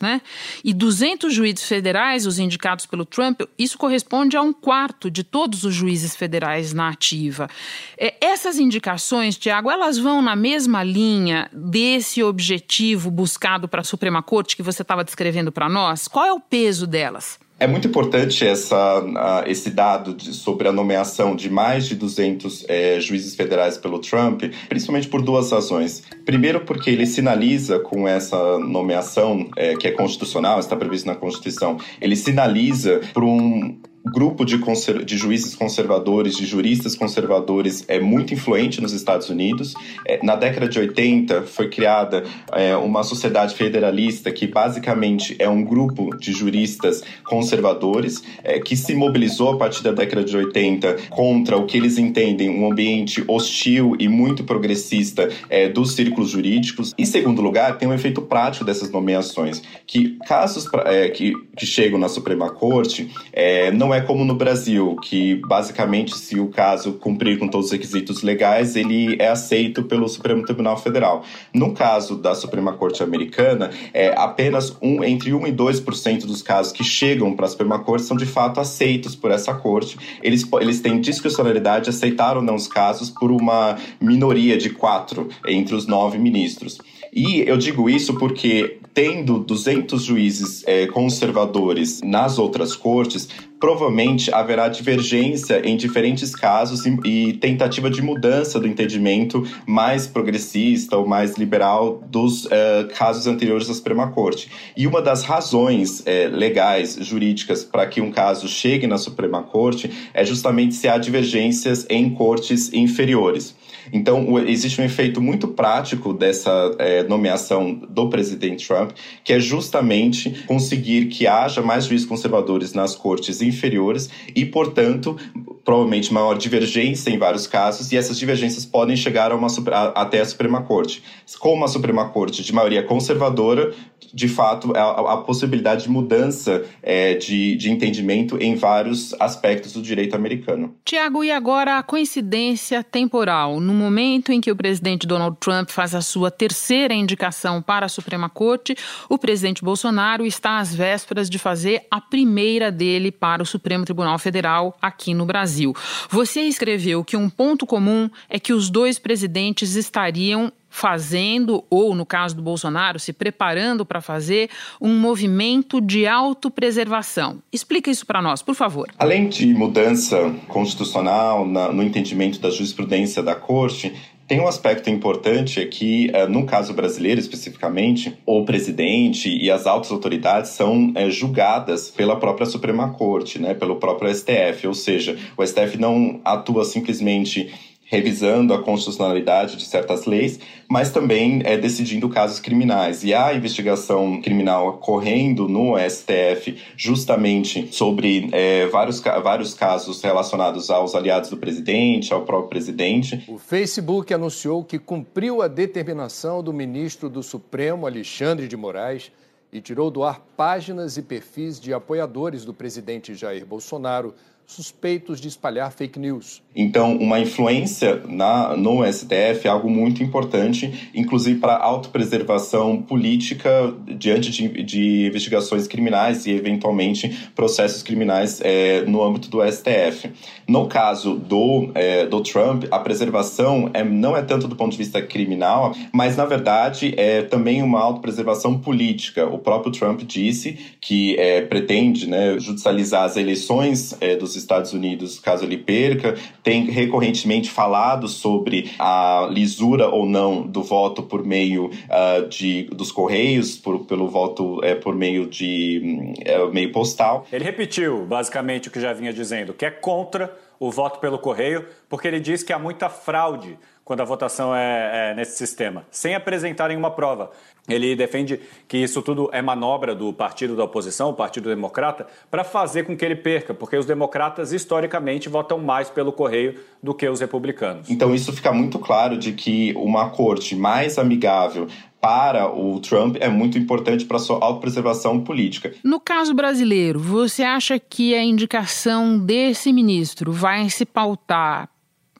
né? 0.00 0.20
E 0.64 0.72
200 0.72 1.32
juízes 1.32 1.64
federais, 1.64 2.26
os 2.26 2.38
indicados 2.38 2.86
pelo 2.86 3.04
Trump, 3.04 3.42
isso 3.58 3.78
corresponde 3.78 4.36
a 4.36 4.42
um 4.42 4.52
quarto 4.52 5.10
de 5.10 5.24
todos 5.24 5.64
os 5.64 5.74
juízes 5.74 6.14
federais 6.16 6.72
na 6.72 6.88
ativa. 6.88 7.48
É, 7.96 8.14
essas 8.20 8.58
indicações, 8.58 9.36
Tiago, 9.36 9.70
elas 9.70 9.98
vão 9.98 10.22
na 10.22 10.36
mesma 10.36 10.82
linha 10.82 11.48
desse 11.52 12.22
objetivo 12.22 13.10
buscado 13.10 13.68
para 13.68 13.84
Suprema 13.84 14.22
Corte 14.22 14.56
que 14.56 14.62
você 14.62 14.82
estava 14.82 15.04
descrevendo 15.04 15.50
para 15.52 15.68
nós? 15.68 16.08
Qual 16.08 16.24
é 16.24 16.32
o 16.32 16.40
peso 16.40 16.86
delas? 16.86 17.38
É 17.60 17.66
muito 17.66 17.86
importante 17.86 18.46
essa, 18.46 19.04
esse 19.46 19.68
dado 19.68 20.14
de, 20.14 20.32
sobre 20.32 20.66
a 20.66 20.72
nomeação 20.72 21.36
de 21.36 21.50
mais 21.50 21.86
de 21.86 21.94
200 21.94 22.64
é, 22.66 22.98
juízes 22.98 23.34
federais 23.34 23.76
pelo 23.76 23.98
Trump, 23.98 24.44
principalmente 24.66 25.08
por 25.08 25.20
duas 25.20 25.52
razões. 25.52 26.02
Primeiro, 26.24 26.62
porque 26.62 26.88
ele 26.88 27.04
sinaliza 27.04 27.78
com 27.78 28.08
essa 28.08 28.58
nomeação, 28.58 29.46
é, 29.58 29.76
que 29.76 29.86
é 29.86 29.90
constitucional, 29.90 30.58
está 30.58 30.74
previsto 30.74 31.06
na 31.06 31.14
Constituição, 31.14 31.76
ele 32.00 32.16
sinaliza 32.16 33.02
para 33.12 33.24
um, 33.24 33.76
grupo 34.04 34.44
de, 34.44 34.58
de, 35.04 35.16
juízes 35.16 35.54
conservadores, 35.54 36.36
de 36.36 36.46
juristas 36.46 36.96
conservadores, 36.96 37.84
é 37.86 38.00
muito 38.00 38.32
influente 38.32 38.80
nos 38.80 38.92
Estados 38.92 39.28
Unidos. 39.28 39.74
É, 40.06 40.18
na 40.22 40.36
década 40.36 40.68
de 40.68 40.78
80 40.78 41.42
foi 41.42 41.68
criada 41.68 42.24
é, 42.52 42.74
uma 42.76 43.02
sociedade 43.02 43.54
federalista 43.54 44.32
que 44.32 44.46
basicamente 44.46 45.36
é 45.38 45.48
um 45.48 45.62
grupo 45.62 46.16
de 46.16 46.32
juristas 46.32 47.02
conservadores 47.24 48.22
é, 48.42 48.58
que 48.58 48.76
se 48.76 48.94
mobilizou 48.94 49.50
a 49.52 49.58
partir 49.58 49.82
da 49.82 49.92
década 49.92 50.24
de 50.24 50.36
80 50.36 50.96
contra 51.10 51.56
o 51.56 51.66
que 51.66 51.76
eles 51.76 51.98
entendem 51.98 52.48
um 52.48 52.70
ambiente 52.70 53.22
hostil 53.28 53.94
e 53.98 54.08
muito 54.08 54.44
progressista 54.44 55.28
é, 55.48 55.68
dos 55.68 55.92
círculos 55.94 56.30
jurídicos. 56.30 56.94
Em 56.96 57.04
segundo 57.04 57.42
lugar, 57.42 57.76
tem 57.76 57.88
um 57.88 57.94
efeito 57.94 58.22
prático 58.22 58.64
dessas 58.64 58.90
nomeações, 58.90 59.62
que 59.86 60.16
casos 60.26 60.66
é, 60.86 61.08
que, 61.10 61.34
que 61.56 61.66
chegam 61.66 61.98
na 61.98 62.08
Suprema 62.08 62.50
Corte 62.50 63.10
é, 63.32 63.70
não 63.70 63.89
não 63.90 63.94
é 63.96 64.00
como 64.00 64.24
no 64.24 64.36
Brasil, 64.36 64.94
que 65.02 65.34
basicamente, 65.34 66.16
se 66.16 66.38
o 66.38 66.46
caso 66.46 66.92
cumprir 66.92 67.40
com 67.40 67.48
todos 67.48 67.66
os 67.66 67.72
requisitos 67.72 68.22
legais, 68.22 68.76
ele 68.76 69.16
é 69.18 69.26
aceito 69.26 69.82
pelo 69.82 70.08
Supremo 70.08 70.44
Tribunal 70.44 70.76
Federal. 70.76 71.24
No 71.52 71.74
caso 71.74 72.16
da 72.16 72.32
Suprema 72.36 72.72
Corte 72.74 73.02
Americana, 73.02 73.70
é, 73.92 74.14
apenas 74.16 74.76
um, 74.80 75.02
entre 75.02 75.34
1 75.34 75.48
e 75.48 75.52
2% 75.52 76.24
dos 76.24 76.40
casos 76.40 76.70
que 76.70 76.84
chegam 76.84 77.34
para 77.34 77.46
a 77.46 77.48
Suprema 77.48 77.80
Corte 77.80 78.04
são 78.04 78.16
de 78.16 78.26
fato 78.26 78.60
aceitos 78.60 79.16
por 79.16 79.32
essa 79.32 79.52
corte. 79.54 79.98
Eles, 80.22 80.48
eles 80.60 80.80
têm 80.80 81.00
discricionalidade 81.00 81.86
de 81.86 81.90
aceitar 81.90 82.36
ou 82.36 82.42
não 82.44 82.54
os 82.54 82.68
casos 82.68 83.10
por 83.10 83.32
uma 83.32 83.76
minoria 84.00 84.56
de 84.56 84.70
quatro 84.70 85.28
entre 85.44 85.74
os 85.74 85.88
nove 85.88 86.16
ministros. 86.16 86.78
E 87.12 87.40
eu 87.40 87.56
digo 87.56 87.90
isso 87.90 88.14
porque, 88.14 88.78
tendo 88.94 89.40
200 89.40 90.02
juízes 90.02 90.62
é, 90.66 90.86
conservadores 90.86 92.00
nas 92.02 92.38
outras 92.38 92.76
cortes, 92.76 93.28
provavelmente 93.60 94.32
haverá 94.32 94.68
divergência 94.68 95.60
em 95.68 95.76
diferentes 95.76 96.34
casos 96.34 96.86
e, 96.86 96.98
e, 97.04 97.32
tentativa 97.34 97.90
de 97.90 98.00
mudança 98.00 98.58
do 98.58 98.66
entendimento 98.66 99.46
mais 99.66 100.06
progressista 100.06 100.96
ou 100.96 101.06
mais 101.06 101.36
liberal 101.36 102.02
dos 102.08 102.46
uh, 102.46 102.50
casos 102.96 103.26
anteriores 103.26 103.68
à 103.68 103.74
Suprema 103.74 104.10
Corte. 104.10 104.50
E 104.74 104.86
uma 104.86 105.02
das 105.02 105.24
razões 105.24 106.00
uh, 106.00 106.04
legais, 106.32 106.96
jurídicas, 107.00 107.62
para 107.62 107.86
que 107.86 108.00
um 108.00 108.10
caso 108.10 108.48
chegue 108.48 108.86
na 108.86 108.96
Suprema 108.96 109.42
Corte 109.42 109.90
é 110.14 110.24
justamente 110.24 110.74
se 110.74 110.88
há 110.88 110.96
divergências 110.96 111.84
em 111.90 112.08
cortes 112.08 112.72
inferiores. 112.72 113.54
Então, 113.92 114.38
existe 114.46 114.80
um 114.80 114.84
efeito 114.84 115.20
muito 115.20 115.48
prático 115.48 116.12
dessa 116.12 116.74
é, 116.78 117.02
nomeação 117.04 117.74
do 117.74 118.08
presidente 118.08 118.66
Trump, 118.66 118.92
que 119.24 119.32
é 119.32 119.40
justamente 119.40 120.44
conseguir 120.46 121.06
que 121.06 121.26
haja 121.26 121.62
mais 121.62 121.86
juízes 121.86 122.06
conservadores 122.06 122.72
nas 122.72 122.94
cortes 122.94 123.42
inferiores 123.42 124.08
e, 124.34 124.44
portanto, 124.44 125.16
provavelmente 125.64 126.12
maior 126.12 126.36
divergência 126.36 127.10
em 127.10 127.18
vários 127.18 127.46
casos, 127.46 127.92
e 127.92 127.96
essas 127.96 128.18
divergências 128.18 128.64
podem 128.64 128.96
chegar 128.96 129.32
a 129.32 129.36
uma, 129.36 129.48
a, 129.48 130.02
até 130.02 130.20
a 130.20 130.24
Suprema 130.24 130.62
Corte. 130.62 131.02
Com 131.38 131.54
uma 131.54 131.68
Suprema 131.68 132.08
Corte 132.08 132.42
de 132.42 132.52
maioria 132.52 132.82
conservadora, 132.82 133.72
de 134.12 134.28
fato, 134.28 134.72
a, 134.76 135.14
a 135.14 135.16
possibilidade 135.18 135.84
de 135.84 135.90
mudança 135.90 136.64
é, 136.82 137.14
de, 137.14 137.56
de 137.56 137.70
entendimento 137.70 138.36
em 138.40 138.54
vários 138.54 139.14
aspectos 139.20 139.72
do 139.72 139.82
direito 139.82 140.14
americano. 140.14 140.74
Tiago, 140.84 141.22
e 141.24 141.30
agora 141.30 141.78
a 141.78 141.82
coincidência 141.82 142.82
temporal? 142.82 143.60
No 143.60 143.72
momento 143.72 144.32
em 144.32 144.40
que 144.40 144.50
o 144.50 144.56
presidente 144.56 145.06
Donald 145.06 145.36
Trump 145.40 145.70
faz 145.70 145.94
a 145.94 146.00
sua 146.00 146.30
terceira 146.30 146.94
indicação 146.94 147.62
para 147.62 147.86
a 147.86 147.88
Suprema 147.88 148.28
Corte, 148.28 148.76
o 149.08 149.18
presidente 149.18 149.62
Bolsonaro 149.62 150.24
está 150.26 150.58
às 150.58 150.74
vésperas 150.74 151.28
de 151.28 151.38
fazer 151.38 151.82
a 151.90 152.00
primeira 152.00 152.70
dele 152.70 153.10
para 153.10 153.42
o 153.42 153.46
Supremo 153.46 153.84
Tribunal 153.84 154.18
Federal 154.18 154.76
aqui 154.80 155.14
no 155.14 155.26
Brasil. 155.26 155.74
Você 156.08 156.42
escreveu 156.42 157.04
que 157.04 157.16
um 157.16 157.28
ponto 157.30 157.66
comum 157.66 158.10
é 158.28 158.38
que 158.38 158.52
os 158.52 158.70
dois 158.70 158.98
presidentes 158.98 159.74
estariam 159.74 160.52
fazendo, 160.70 161.64
ou 161.68 161.94
no 161.94 162.06
caso 162.06 162.36
do 162.36 162.42
Bolsonaro, 162.42 162.98
se 162.98 163.12
preparando 163.12 163.84
para 163.84 164.00
fazer 164.00 164.48
um 164.80 164.96
movimento 164.96 165.80
de 165.80 166.06
autopreservação. 166.06 167.42
Explica 167.52 167.90
isso 167.90 168.06
para 168.06 168.22
nós, 168.22 168.40
por 168.40 168.54
favor. 168.54 168.88
Além 168.96 169.28
de 169.28 169.52
mudança 169.52 170.32
constitucional 170.46 171.44
na, 171.44 171.72
no 171.72 171.82
entendimento 171.82 172.38
da 172.40 172.48
jurisprudência 172.50 173.22
da 173.22 173.34
Corte, 173.34 173.92
tem 174.30 174.38
um 174.38 174.46
aspecto 174.46 174.88
importante 174.88 175.58
é 175.58 175.66
que, 175.66 176.08
eh, 176.14 176.24
no 176.28 176.46
caso 176.46 176.72
brasileiro 176.72 177.18
especificamente, 177.18 178.16
o 178.24 178.44
presidente 178.44 179.28
e 179.28 179.50
as 179.50 179.66
altas 179.66 179.90
autoridades 179.90 180.52
são 180.52 180.92
é, 180.94 181.10
julgadas 181.10 181.90
pela 181.90 182.14
própria 182.14 182.46
Suprema 182.46 182.90
Corte, 182.90 183.40
né, 183.40 183.54
pelo 183.54 183.80
próprio 183.80 184.08
STF, 184.14 184.68
ou 184.68 184.74
seja, 184.74 185.18
o 185.36 185.44
STF 185.44 185.76
não 185.78 186.20
atua 186.24 186.64
simplesmente 186.64 187.52
revisando 187.90 188.54
a 188.54 188.62
constitucionalidade 188.62 189.56
de 189.56 189.64
certas 189.64 190.06
leis, 190.06 190.38
mas 190.68 190.92
também 190.92 191.42
é, 191.44 191.58
decidindo 191.58 192.08
casos 192.08 192.38
criminais. 192.38 193.02
E 193.02 193.12
a 193.12 193.34
investigação 193.34 194.22
criminal 194.22 194.78
correndo 194.78 195.48
no 195.48 195.74
STF 195.76 196.56
justamente 196.76 197.74
sobre 197.74 198.28
é, 198.30 198.66
vários, 198.68 199.00
vários 199.00 199.54
casos 199.54 200.00
relacionados 200.00 200.70
aos 200.70 200.94
aliados 200.94 201.30
do 201.30 201.36
presidente, 201.36 202.14
ao 202.14 202.22
próprio 202.22 202.48
presidente. 202.48 203.24
O 203.26 203.38
Facebook 203.38 204.14
anunciou 204.14 204.62
que 204.62 204.78
cumpriu 204.78 205.42
a 205.42 205.48
determinação 205.48 206.44
do 206.44 206.52
ministro 206.52 207.10
do 207.10 207.24
Supremo, 207.24 207.86
Alexandre 207.86 208.46
de 208.46 208.56
Moraes, 208.56 209.10
e 209.52 209.60
tirou 209.60 209.90
do 209.90 210.04
ar 210.04 210.20
páginas 210.36 210.96
e 210.96 211.02
perfis 211.02 211.58
de 211.58 211.74
apoiadores 211.74 212.44
do 212.44 212.54
presidente 212.54 213.16
Jair 213.16 213.44
Bolsonaro 213.44 214.14
suspeitos 214.50 215.20
de 215.20 215.28
espalhar 215.28 215.70
fake 215.70 215.98
news. 215.98 216.42
Então, 216.54 216.96
uma 216.96 217.20
influência 217.20 218.02
na, 218.08 218.56
no 218.56 218.84
STF 218.84 219.46
é 219.46 219.48
algo 219.48 219.70
muito 219.70 220.02
importante, 220.02 220.90
inclusive 220.92 221.38
para 221.38 221.54
a 221.54 221.64
autopreservação 221.64 222.82
política 222.82 223.72
diante 223.96 224.30
de, 224.32 224.62
de, 224.64 225.06
investigações 225.06 225.68
criminais 225.68 226.26
e, 226.26 226.32
eventualmente, 226.32 227.30
processos 227.36 227.82
criminais 227.82 228.40
é, 228.42 228.82
no 228.82 229.02
âmbito 229.04 229.30
do 229.30 229.40
STF. 229.48 230.10
No 230.48 230.66
caso 230.66 231.14
do, 231.14 231.70
é, 231.74 232.06
do 232.06 232.20
Trump, 232.20 232.64
a 232.72 232.80
preservação 232.80 233.70
é, 233.72 233.84
não 233.84 234.16
é 234.16 234.22
tanto 234.22 234.48
do 234.48 234.56
ponto 234.56 234.72
de 234.72 234.78
vista 234.78 235.00
criminal, 235.00 235.72
mas, 235.92 236.16
na 236.16 236.24
verdade, 236.24 236.92
é 236.96 237.22
também 237.22 237.62
uma 237.62 237.80
autopreservação 237.80 238.58
política. 238.58 239.24
O 239.26 239.38
próprio 239.38 239.70
Trump 239.70 240.02
disse 240.02 240.58
que 240.80 241.16
é, 241.16 241.42
pretende 241.42 242.08
né, 242.08 242.36
judicializar 242.40 243.04
as 243.04 243.16
eleições 243.16 243.94
é, 244.00 244.16
dos 244.16 244.39
Estados 244.40 244.72
Unidos, 244.72 245.18
caso 245.18 245.44
ele 245.44 245.58
perca, 245.58 246.16
tem 246.42 246.64
recorrentemente 246.64 247.50
falado 247.50 248.08
sobre 248.08 248.70
a 248.78 249.28
lisura 249.30 249.88
ou 249.88 250.06
não 250.06 250.46
do 250.46 250.62
voto 250.62 251.02
por 251.02 251.24
meio 251.24 251.66
uh, 251.66 252.28
de, 252.28 252.64
dos 252.64 252.92
Correios, 252.92 253.56
por, 253.56 253.80
pelo 253.86 254.08
voto 254.08 254.60
é, 254.62 254.74
por 254.74 254.94
meio 254.94 255.26
de 255.26 256.14
é, 256.24 256.46
meio 256.48 256.72
postal. 256.72 257.26
Ele 257.32 257.44
repetiu 257.44 258.04
basicamente 258.06 258.68
o 258.68 258.70
que 258.70 258.80
já 258.80 258.92
vinha 258.92 259.12
dizendo, 259.12 259.52
que 259.52 259.64
é 259.64 259.70
contra 259.70 260.36
o 260.58 260.70
voto 260.70 261.00
pelo 261.00 261.18
correio, 261.18 261.66
porque 261.88 262.06
ele 262.06 262.20
diz 262.20 262.42
que 262.42 262.52
há 262.52 262.58
muita 262.58 262.90
fraude 262.90 263.58
quando 263.90 264.02
a 264.02 264.04
votação 264.04 264.54
é, 264.54 265.10
é 265.10 265.14
nesse 265.16 265.36
sistema, 265.36 265.84
sem 265.90 266.14
apresentar 266.14 266.68
nenhuma 266.68 266.92
prova. 266.92 267.32
Ele 267.68 267.96
defende 267.96 268.40
que 268.68 268.78
isso 268.78 269.02
tudo 269.02 269.28
é 269.32 269.42
manobra 269.42 269.96
do 269.96 270.12
partido 270.12 270.54
da 270.54 270.62
oposição, 270.62 271.10
o 271.10 271.12
Partido 271.12 271.48
Democrata, 271.48 272.06
para 272.30 272.44
fazer 272.44 272.84
com 272.84 272.96
que 272.96 273.04
ele 273.04 273.16
perca, 273.16 273.52
porque 273.52 273.76
os 273.76 273.86
democratas 273.86 274.52
historicamente 274.52 275.28
votam 275.28 275.58
mais 275.58 275.90
pelo 275.90 276.12
correio 276.12 276.60
do 276.80 276.94
que 276.94 277.08
os 277.08 277.20
republicanos. 277.20 277.90
Então 277.90 278.14
isso 278.14 278.32
fica 278.32 278.52
muito 278.52 278.78
claro 278.78 279.18
de 279.18 279.32
que 279.32 279.74
uma 279.76 280.10
corte 280.10 280.54
mais 280.54 280.96
amigável 280.96 281.66
para 282.00 282.48
o 282.48 282.78
Trump 282.78 283.16
é 283.18 283.28
muito 283.28 283.58
importante 283.58 284.04
para 284.04 284.18
a 284.18 284.20
sua 284.20 284.38
autopreservação 284.40 285.18
política. 285.24 285.74
No 285.82 285.98
caso 285.98 286.32
brasileiro, 286.32 287.00
você 287.00 287.42
acha 287.42 287.76
que 287.76 288.14
a 288.14 288.22
indicação 288.22 289.18
desse 289.18 289.72
ministro 289.72 290.30
vai 290.30 290.70
se 290.70 290.86
pautar 290.86 291.68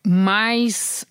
mais 0.05 1.07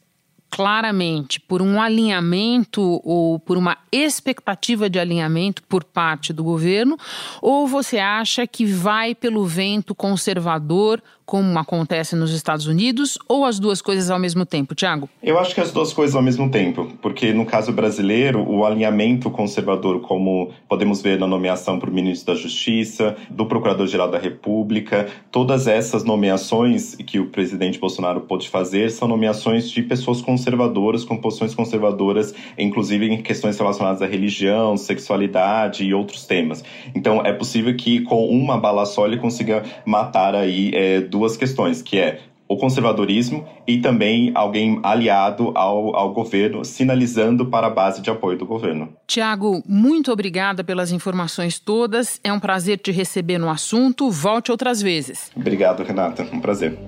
claramente 0.49 1.39
por 1.39 1.61
um 1.61 1.81
alinhamento 1.81 3.01
ou 3.03 3.39
por 3.39 3.57
uma 3.57 3.77
expectativa 3.91 4.89
de 4.89 4.99
alinhamento 4.99 5.63
por 5.63 5.83
parte 5.83 6.33
do 6.33 6.43
governo, 6.43 6.97
ou 7.41 7.67
você 7.67 7.99
acha 7.99 8.47
que 8.47 8.65
vai 8.65 9.13
pelo 9.13 9.45
vento 9.45 9.93
conservador 9.93 11.01
como 11.29 11.59
acontece 11.59 12.15
nos 12.15 12.33
Estados 12.33 12.65
Unidos, 12.65 13.15
ou 13.27 13.45
as 13.45 13.59
duas 13.59 13.83
coisas 13.83 14.09
ao 14.09 14.17
mesmo 14.17 14.47
tempo, 14.47 14.73
Tiago? 14.73 15.07
Eu 15.21 15.37
acho 15.37 15.53
que 15.53 15.61
as 15.61 15.71
duas 15.71 15.93
coisas 15.93 16.15
ao 16.15 16.23
mesmo 16.23 16.49
tempo, 16.49 16.87
porque 17.03 17.31
no 17.31 17.45
caso 17.45 17.71
brasileiro, 17.71 18.43
o 18.49 18.65
alinhamento 18.65 19.29
conservador, 19.29 20.01
como 20.01 20.49
podemos 20.67 21.03
ver 21.03 21.19
na 21.19 21.27
nomeação 21.27 21.77
para 21.77 21.87
o 21.87 21.93
ministro 21.93 22.33
da 22.33 22.41
Justiça, 22.41 23.15
do 23.29 23.45
Procurador-Geral 23.45 24.09
da 24.09 24.17
República, 24.17 25.05
todas 25.29 25.67
essas 25.67 26.03
nomeações 26.03 26.95
que 26.95 27.19
o 27.19 27.27
presidente 27.27 27.77
Bolsonaro 27.77 28.21
pôde 28.21 28.49
fazer 28.49 28.89
são 28.89 29.07
nomeações 29.07 29.69
de 29.69 29.83
pessoas 29.83 30.23
conservadoras, 30.23 31.05
com 31.05 31.15
posições 31.15 31.53
conservadoras, 31.53 32.33
inclusive 32.57 33.05
em 33.05 33.21
questões 33.21 33.55
relacionadas 33.55 34.01
à 34.01 34.07
religião, 34.07 34.75
sexualidade 34.75 35.83
e 35.83 35.93
outros 35.93 36.25
temas. 36.25 36.63
Então, 36.95 37.23
é 37.23 37.31
possível 37.33 37.75
que 37.77 38.01
com 38.01 38.27
uma 38.29 38.57
bala 38.57 38.83
só 38.87 39.05
ele 39.05 39.17
consiga 39.17 39.61
matar 39.85 40.33
aí 40.33 40.71
é, 40.73 41.01
duas 41.19 41.35
questões, 41.35 41.81
que 41.81 41.99
é 41.99 42.21
o 42.47 42.57
conservadorismo 42.57 43.45
e 43.67 43.79
também 43.79 44.31
alguém 44.33 44.79
aliado 44.81 45.51
ao, 45.53 45.95
ao 45.95 46.13
governo, 46.13 46.65
sinalizando 46.65 47.45
para 47.45 47.67
a 47.67 47.69
base 47.69 48.01
de 48.01 48.09
apoio 48.09 48.37
do 48.37 48.45
governo. 48.45 48.89
Tiago, 49.05 49.61
muito 49.67 50.11
obrigada 50.11 50.63
pelas 50.63 50.91
informações 50.91 51.59
todas. 51.59 52.19
É 52.23 52.33
um 52.33 52.39
prazer 52.39 52.79
te 52.79 52.91
receber 52.91 53.37
no 53.37 53.49
assunto. 53.49 54.09
Volte 54.09 54.49
outras 54.49 54.81
vezes. 54.81 55.29
Obrigado, 55.35 55.83
Renata. 55.83 56.27
Um 56.33 56.39
prazer. 56.39 56.79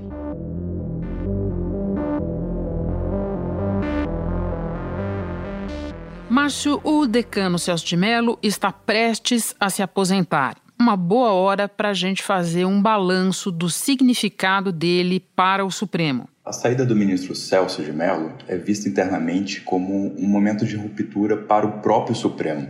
Márcio, 6.27 6.79
o 6.83 7.05
decano 7.05 7.59
Celso 7.59 7.85
de 7.85 7.97
Mello 7.97 8.39
está 8.41 8.71
prestes 8.71 9.53
a 9.59 9.69
se 9.69 9.83
aposentar 9.83 10.55
uma 10.81 10.97
boa 10.97 11.31
hora 11.31 11.69
para 11.69 11.89
a 11.89 11.93
gente 11.93 12.23
fazer 12.23 12.65
um 12.65 12.81
balanço 12.81 13.51
do 13.51 13.69
significado 13.69 14.71
dele 14.71 15.19
para 15.19 15.63
o 15.63 15.69
Supremo. 15.69 16.27
A 16.43 16.51
saída 16.51 16.83
do 16.83 16.95
ministro 16.95 17.35
Celso 17.35 17.83
de 17.83 17.93
Mello 17.93 18.33
é 18.47 18.57
vista 18.57 18.89
internamente 18.89 19.61
como 19.61 20.11
um 20.17 20.27
momento 20.27 20.65
de 20.65 20.75
ruptura 20.75 21.37
para 21.37 21.67
o 21.67 21.81
próprio 21.81 22.15
Supremo. 22.15 22.67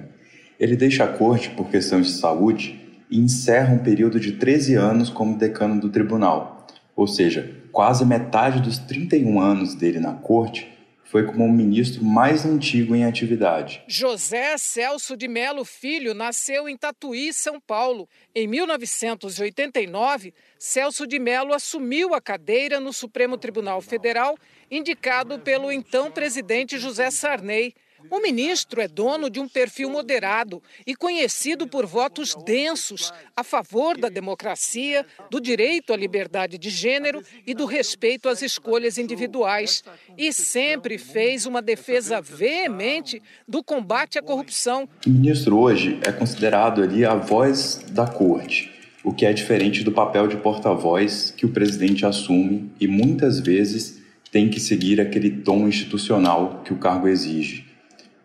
Ele 0.59 0.75
deixa 0.75 1.05
a 1.05 1.07
corte 1.07 1.51
por 1.51 1.69
questões 1.69 2.07
de 2.07 2.13
saúde 2.13 2.81
e 3.09 3.17
encerra 3.17 3.73
um 3.73 3.79
período 3.79 4.19
de 4.19 4.33
13 4.33 4.75
anos 4.75 5.09
como 5.09 5.37
decano 5.37 5.79
do 5.79 5.89
tribunal, 5.89 6.67
ou 6.93 7.07
seja, 7.07 7.49
quase 7.71 8.05
metade 8.05 8.61
dos 8.61 8.77
31 8.77 9.39
anos 9.39 9.73
dele 9.73 10.01
na 10.01 10.11
corte 10.11 10.69
foi 11.11 11.25
como 11.25 11.43
o 11.43 11.51
ministro 11.51 12.05
mais 12.05 12.45
antigo 12.45 12.95
em 12.95 13.03
atividade. 13.03 13.83
José 13.85 14.57
Celso 14.57 15.17
de 15.17 15.27
Melo 15.27 15.65
Filho 15.65 16.13
nasceu 16.13 16.69
em 16.69 16.77
Tatuí, 16.77 17.33
São 17.33 17.59
Paulo. 17.59 18.07
Em 18.33 18.47
1989, 18.47 20.33
Celso 20.57 21.05
de 21.05 21.19
Melo 21.19 21.53
assumiu 21.53 22.13
a 22.13 22.21
cadeira 22.21 22.79
no 22.79 22.93
Supremo 22.93 23.37
Tribunal 23.37 23.81
Federal, 23.81 24.37
indicado 24.71 25.37
pelo 25.37 25.69
então 25.69 26.09
presidente 26.09 26.79
José 26.79 27.11
Sarney. 27.11 27.75
O 28.09 28.19
ministro 28.19 28.81
é 28.81 28.87
dono 28.87 29.29
de 29.29 29.39
um 29.39 29.47
perfil 29.47 29.89
moderado 29.89 30.61
e 30.85 30.95
conhecido 30.95 31.67
por 31.67 31.85
votos 31.85 32.35
densos 32.45 33.11
a 33.35 33.43
favor 33.43 33.97
da 33.97 34.09
democracia, 34.09 35.05
do 35.29 35.39
direito 35.39 35.93
à 35.93 35.97
liberdade 35.97 36.57
de 36.57 36.69
gênero 36.69 37.21
e 37.45 37.53
do 37.53 37.65
respeito 37.65 38.27
às 38.29 38.41
escolhas 38.41 38.97
individuais. 38.97 39.83
E 40.17 40.33
sempre 40.33 40.97
fez 40.97 41.45
uma 41.45 41.61
defesa 41.61 42.21
veemente 42.21 43.21
do 43.47 43.63
combate 43.63 44.17
à 44.17 44.21
corrupção. 44.21 44.87
O 45.05 45.09
ministro 45.09 45.57
hoje 45.57 45.99
é 46.05 46.11
considerado 46.11 46.81
ali 46.81 47.05
a 47.05 47.15
voz 47.15 47.83
da 47.89 48.07
corte. 48.07 48.71
o 49.03 49.11
que 49.11 49.25
é 49.25 49.33
diferente 49.33 49.83
do 49.83 49.91
papel 49.91 50.27
de 50.27 50.37
porta-voz 50.37 51.33
que 51.35 51.43
o 51.43 51.49
presidente 51.49 52.05
assume 52.05 52.71
e 52.79 52.87
muitas 52.87 53.39
vezes 53.39 53.99
tem 54.31 54.47
que 54.47 54.59
seguir 54.59 55.01
aquele 55.01 55.29
tom 55.29 55.67
institucional 55.67 56.61
que 56.63 56.71
o 56.71 56.77
cargo 56.77 57.07
exige. 57.07 57.70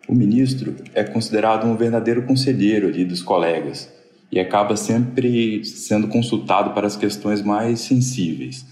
O 0.07 0.15
ministro 0.15 0.73
é 0.93 1.03
considerado 1.03 1.67
um 1.67 1.75
verdadeiro 1.75 2.23
conselheiro 2.23 2.87
ali 2.87 3.03
dos 3.03 3.21
colegas 3.21 3.91
e 4.31 4.39
acaba 4.39 4.77
sempre 4.77 5.63
sendo 5.65 6.07
consultado 6.07 6.71
para 6.71 6.87
as 6.87 6.95
questões 6.95 7.41
mais 7.41 7.81
sensíveis. 7.81 8.65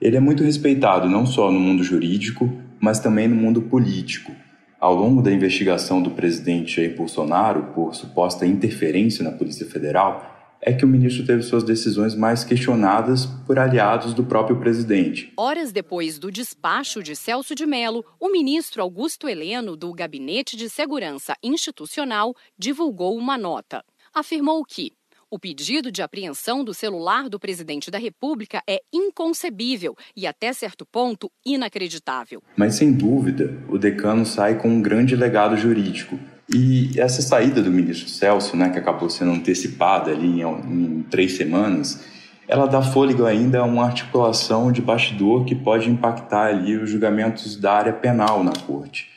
Ele 0.00 0.16
é 0.16 0.20
muito 0.20 0.42
respeitado 0.42 1.08
não 1.08 1.24
só 1.24 1.52
no 1.52 1.60
mundo 1.60 1.84
jurídico, 1.84 2.52
mas 2.80 2.98
também 2.98 3.28
no 3.28 3.36
mundo 3.36 3.62
político. 3.62 4.32
Ao 4.80 4.92
longo 4.92 5.22
da 5.22 5.32
investigação 5.32 6.02
do 6.02 6.10
presidente 6.10 6.74
Jair 6.74 6.96
Bolsonaro 6.96 7.68
por 7.72 7.94
suposta 7.94 8.44
interferência 8.44 9.22
na 9.22 9.30
Polícia 9.30 9.64
Federal, 9.64 10.31
é 10.64 10.72
que 10.72 10.84
o 10.84 10.88
ministro 10.88 11.26
teve 11.26 11.42
suas 11.42 11.64
decisões 11.64 12.14
mais 12.14 12.44
questionadas 12.44 13.26
por 13.46 13.58
aliados 13.58 14.14
do 14.14 14.22
próprio 14.22 14.60
presidente. 14.60 15.32
Horas 15.36 15.72
depois 15.72 16.20
do 16.20 16.30
despacho 16.30 17.02
de 17.02 17.16
Celso 17.16 17.54
de 17.54 17.66
Mello, 17.66 18.04
o 18.20 18.30
ministro 18.30 18.80
Augusto 18.80 19.28
Heleno, 19.28 19.76
do 19.76 19.92
Gabinete 19.92 20.56
de 20.56 20.70
Segurança 20.70 21.34
Institucional, 21.42 22.32
divulgou 22.56 23.18
uma 23.18 23.36
nota. 23.36 23.84
Afirmou 24.14 24.64
que 24.64 24.92
o 25.28 25.38
pedido 25.38 25.90
de 25.90 26.02
apreensão 26.02 26.62
do 26.62 26.74
celular 26.74 27.28
do 27.28 27.40
presidente 27.40 27.90
da 27.90 27.96
República 27.96 28.62
é 28.68 28.82
inconcebível 28.92 29.96
e, 30.14 30.26
até 30.26 30.52
certo 30.52 30.84
ponto, 30.84 31.32
inacreditável. 31.44 32.42
Mas, 32.54 32.74
sem 32.74 32.92
dúvida, 32.92 33.58
o 33.70 33.78
decano 33.78 34.26
sai 34.26 34.58
com 34.58 34.68
um 34.68 34.82
grande 34.82 35.16
legado 35.16 35.56
jurídico. 35.56 36.18
E 36.54 36.90
essa 36.98 37.22
saída 37.22 37.62
do 37.62 37.70
ministro 37.70 38.08
Celso, 38.08 38.56
né, 38.56 38.68
que 38.68 38.78
acabou 38.78 39.08
sendo 39.08 39.32
antecipada 39.32 40.10
ali 40.10 40.42
em, 40.42 40.42
em 40.42 41.02
três 41.10 41.36
semanas, 41.36 42.04
ela 42.46 42.66
dá 42.66 42.82
fôlego 42.82 43.24
ainda 43.24 43.60
a 43.60 43.64
uma 43.64 43.84
articulação 43.84 44.70
de 44.70 44.82
bastidor 44.82 45.44
que 45.46 45.54
pode 45.54 45.88
impactar 45.88 46.48
ali 46.48 46.76
os 46.76 46.90
julgamentos 46.90 47.56
da 47.56 47.72
área 47.72 47.92
penal 47.92 48.44
na 48.44 48.52
corte. 48.52 49.08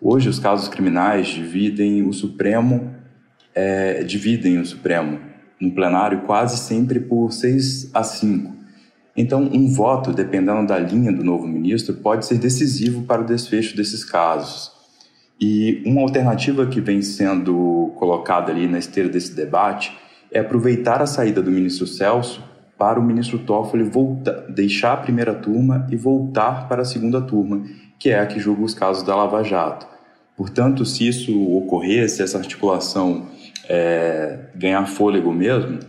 Hoje, 0.00 0.28
os 0.28 0.38
casos 0.38 0.68
criminais 0.68 1.26
dividem 1.26 2.06
o 2.06 2.12
Supremo, 2.12 2.94
é, 3.54 4.02
dividem 4.04 4.58
o 4.58 4.64
Supremo 4.64 5.20
no 5.60 5.72
plenário 5.72 6.22
quase 6.22 6.56
sempre 6.56 7.00
por 7.00 7.32
6 7.32 7.90
a 7.92 8.02
5. 8.02 8.56
Então, 9.16 9.42
um 9.42 9.68
voto, 9.68 10.12
dependendo 10.12 10.66
da 10.66 10.78
linha 10.78 11.12
do 11.12 11.24
novo 11.24 11.46
ministro, 11.46 11.94
pode 11.94 12.24
ser 12.24 12.38
decisivo 12.38 13.02
para 13.02 13.20
o 13.20 13.26
desfecho 13.26 13.76
desses 13.76 14.04
casos. 14.04 14.77
E 15.40 15.82
uma 15.86 16.00
alternativa 16.00 16.66
que 16.66 16.80
vem 16.80 17.00
sendo 17.00 17.92
colocada 17.96 18.50
ali 18.50 18.66
na 18.66 18.78
esteira 18.78 19.08
desse 19.08 19.34
debate 19.34 19.96
é 20.32 20.40
aproveitar 20.40 21.00
a 21.00 21.06
saída 21.06 21.40
do 21.40 21.50
ministro 21.50 21.86
Celso 21.86 22.42
para 22.76 22.98
o 22.98 23.02
ministro 23.02 23.38
Toffoli 23.38 23.84
voltar, 23.84 24.46
deixar 24.48 24.92
a 24.92 24.96
primeira 24.96 25.34
turma 25.34 25.86
e 25.90 25.96
voltar 25.96 26.68
para 26.68 26.82
a 26.82 26.84
segunda 26.84 27.20
turma, 27.20 27.64
que 27.98 28.10
é 28.10 28.18
a 28.18 28.26
que 28.26 28.38
julga 28.38 28.62
os 28.62 28.74
casos 28.74 29.02
da 29.02 29.16
Lava 29.16 29.42
Jato. 29.42 29.86
Portanto, 30.36 30.84
se 30.84 31.06
isso 31.06 31.36
ocorrer, 31.56 32.08
se 32.08 32.22
essa 32.22 32.38
articulação 32.38 33.26
é, 33.68 34.38
ganhar 34.54 34.86
fôlego 34.86 35.32
mesmo, 35.32 35.80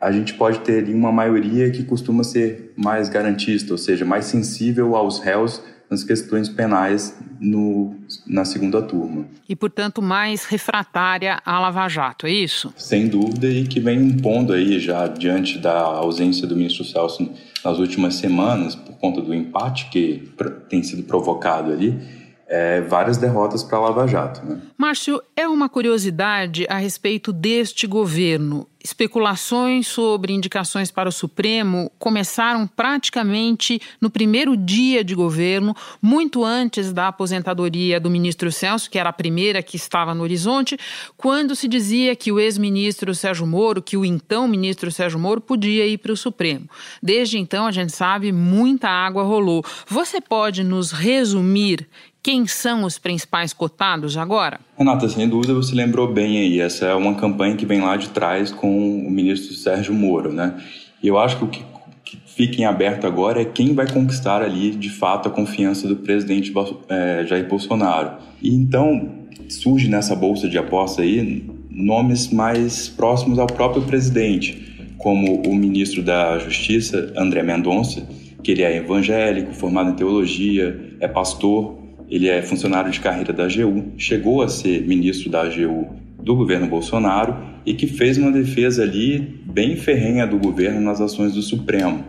a 0.00 0.12
gente 0.12 0.34
pode 0.34 0.60
ter 0.60 0.78
ali 0.78 0.94
uma 0.94 1.10
maioria 1.10 1.70
que 1.70 1.82
costuma 1.82 2.22
ser 2.22 2.72
mais 2.76 3.08
garantista, 3.08 3.72
ou 3.72 3.78
seja, 3.78 4.04
mais 4.04 4.26
sensível 4.26 4.94
aos 4.94 5.18
réus 5.18 5.62
nas 5.90 6.04
questões 6.04 6.48
penais 6.48 7.16
no, 7.40 7.94
na 8.26 8.44
segunda 8.44 8.82
turma. 8.82 9.26
E, 9.48 9.56
portanto, 9.56 10.02
mais 10.02 10.44
refratária 10.44 11.40
à 11.44 11.58
Lava 11.58 11.88
Jato, 11.88 12.26
é 12.26 12.30
isso? 12.30 12.72
Sem 12.76 13.08
dúvida, 13.08 13.46
e 13.46 13.66
que 13.66 13.80
vem 13.80 13.98
impondo 13.98 14.52
aí 14.52 14.78
já 14.78 15.06
diante 15.06 15.58
da 15.58 15.80
ausência 15.80 16.46
do 16.46 16.54
ministro 16.54 16.84
Celso 16.84 17.30
nas 17.64 17.78
últimas 17.78 18.16
semanas, 18.16 18.74
por 18.74 18.94
conta 18.96 19.20
do 19.20 19.34
empate 19.34 19.88
que 19.90 20.28
tem 20.68 20.82
sido 20.82 21.02
provocado 21.04 21.72
ali, 21.72 22.17
é, 22.48 22.80
várias 22.80 23.18
derrotas 23.18 23.62
para 23.62 23.76
a 23.76 23.80
Lava 23.82 24.06
Jato. 24.06 24.44
Né? 24.44 24.58
Márcio, 24.76 25.22
é 25.36 25.46
uma 25.46 25.68
curiosidade 25.68 26.66
a 26.68 26.78
respeito 26.78 27.32
deste 27.32 27.86
governo. 27.86 28.66
Especulações 28.82 29.88
sobre 29.88 30.32
indicações 30.32 30.90
para 30.90 31.08
o 31.08 31.12
Supremo 31.12 31.90
começaram 31.98 32.66
praticamente 32.66 33.82
no 34.00 34.08
primeiro 34.08 34.56
dia 34.56 35.02
de 35.02 35.16
governo, 35.16 35.76
muito 36.00 36.44
antes 36.44 36.92
da 36.92 37.08
aposentadoria 37.08 37.98
do 37.98 38.08
ministro 38.08 38.50
Celso, 38.52 38.88
que 38.88 38.98
era 38.98 39.10
a 39.10 39.12
primeira 39.12 39.62
que 39.62 39.76
estava 39.76 40.14
no 40.14 40.22
horizonte, 40.22 40.78
quando 41.16 41.56
se 41.56 41.66
dizia 41.66 42.14
que 42.14 42.30
o 42.30 42.38
ex-ministro 42.38 43.14
Sérgio 43.14 43.46
Moro, 43.46 43.82
que 43.82 43.96
o 43.96 44.04
então 44.04 44.46
ministro 44.46 44.90
Sérgio 44.92 45.18
Moro, 45.18 45.40
podia 45.40 45.84
ir 45.84 45.98
para 45.98 46.12
o 46.12 46.16
Supremo. 46.16 46.70
Desde 47.02 47.36
então, 47.36 47.66
a 47.66 47.72
gente 47.72 47.92
sabe, 47.92 48.30
muita 48.30 48.88
água 48.88 49.24
rolou. 49.24 49.62
Você 49.88 50.20
pode 50.20 50.62
nos 50.62 50.92
resumir 50.92 51.86
quem 52.22 52.46
são 52.46 52.84
os 52.84 52.98
principais 52.98 53.52
cotados 53.52 54.16
agora? 54.16 54.60
Renata, 54.76 55.08
sem 55.08 55.28
dúvida 55.28 55.54
você 55.54 55.74
lembrou 55.74 56.12
bem 56.12 56.38
aí. 56.38 56.60
Essa 56.60 56.86
é 56.86 56.94
uma 56.94 57.14
campanha 57.14 57.56
que 57.56 57.64
vem 57.64 57.80
lá 57.80 57.96
de 57.96 58.08
trás 58.10 58.50
com 58.50 59.06
o 59.06 59.10
ministro 59.10 59.54
Sérgio 59.54 59.94
Moro, 59.94 60.32
né? 60.32 60.60
E 61.02 61.08
eu 61.08 61.18
acho 61.18 61.38
que 61.38 61.44
o 61.44 61.48
que, 61.48 61.64
que 62.04 62.18
fica 62.26 62.60
em 62.60 62.64
aberto 62.64 63.06
agora 63.06 63.40
é 63.40 63.44
quem 63.44 63.74
vai 63.74 63.90
conquistar 63.90 64.42
ali, 64.42 64.72
de 64.72 64.90
fato, 64.90 65.28
a 65.28 65.30
confiança 65.30 65.86
do 65.86 65.96
presidente 65.96 66.52
é, 66.88 67.24
Jair 67.26 67.48
Bolsonaro. 67.48 68.18
E 68.42 68.54
então 68.54 69.10
surge 69.48 69.88
nessa 69.88 70.14
bolsa 70.14 70.48
de 70.48 70.58
aposta 70.58 71.02
aí 71.02 71.46
nomes 71.70 72.30
mais 72.30 72.88
próximos 72.88 73.38
ao 73.38 73.46
próprio 73.46 73.82
presidente, 73.82 74.92
como 74.98 75.42
o 75.46 75.54
ministro 75.54 76.02
da 76.02 76.38
Justiça, 76.38 77.12
André 77.16 77.42
Mendonça, 77.42 78.06
que 78.42 78.50
ele 78.50 78.62
é 78.62 78.76
evangélico, 78.76 79.52
formado 79.54 79.90
em 79.90 79.94
teologia, 79.94 80.96
é 81.00 81.06
pastor, 81.06 81.78
ele 82.10 82.28
é 82.28 82.42
funcionário 82.42 82.90
de 82.90 83.00
carreira 83.00 83.32
da 83.32 83.44
AGU, 83.44 83.92
chegou 83.96 84.42
a 84.42 84.48
ser 84.48 84.86
ministro 84.86 85.30
da 85.30 85.42
AGU 85.42 85.88
do 86.22 86.34
governo 86.34 86.66
Bolsonaro 86.66 87.36
e 87.64 87.74
que 87.74 87.86
fez 87.86 88.18
uma 88.18 88.32
defesa 88.32 88.82
ali 88.82 89.40
bem 89.44 89.76
ferrenha 89.76 90.26
do 90.26 90.38
governo 90.38 90.80
nas 90.80 91.00
ações 91.00 91.34
do 91.34 91.42
Supremo. 91.42 92.04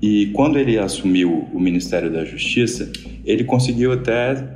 E 0.00 0.26
quando 0.34 0.58
ele 0.58 0.78
assumiu 0.78 1.48
o 1.52 1.58
Ministério 1.58 2.10
da 2.10 2.24
Justiça, 2.24 2.90
ele 3.24 3.44
conseguiu 3.44 3.92
até 3.92 4.46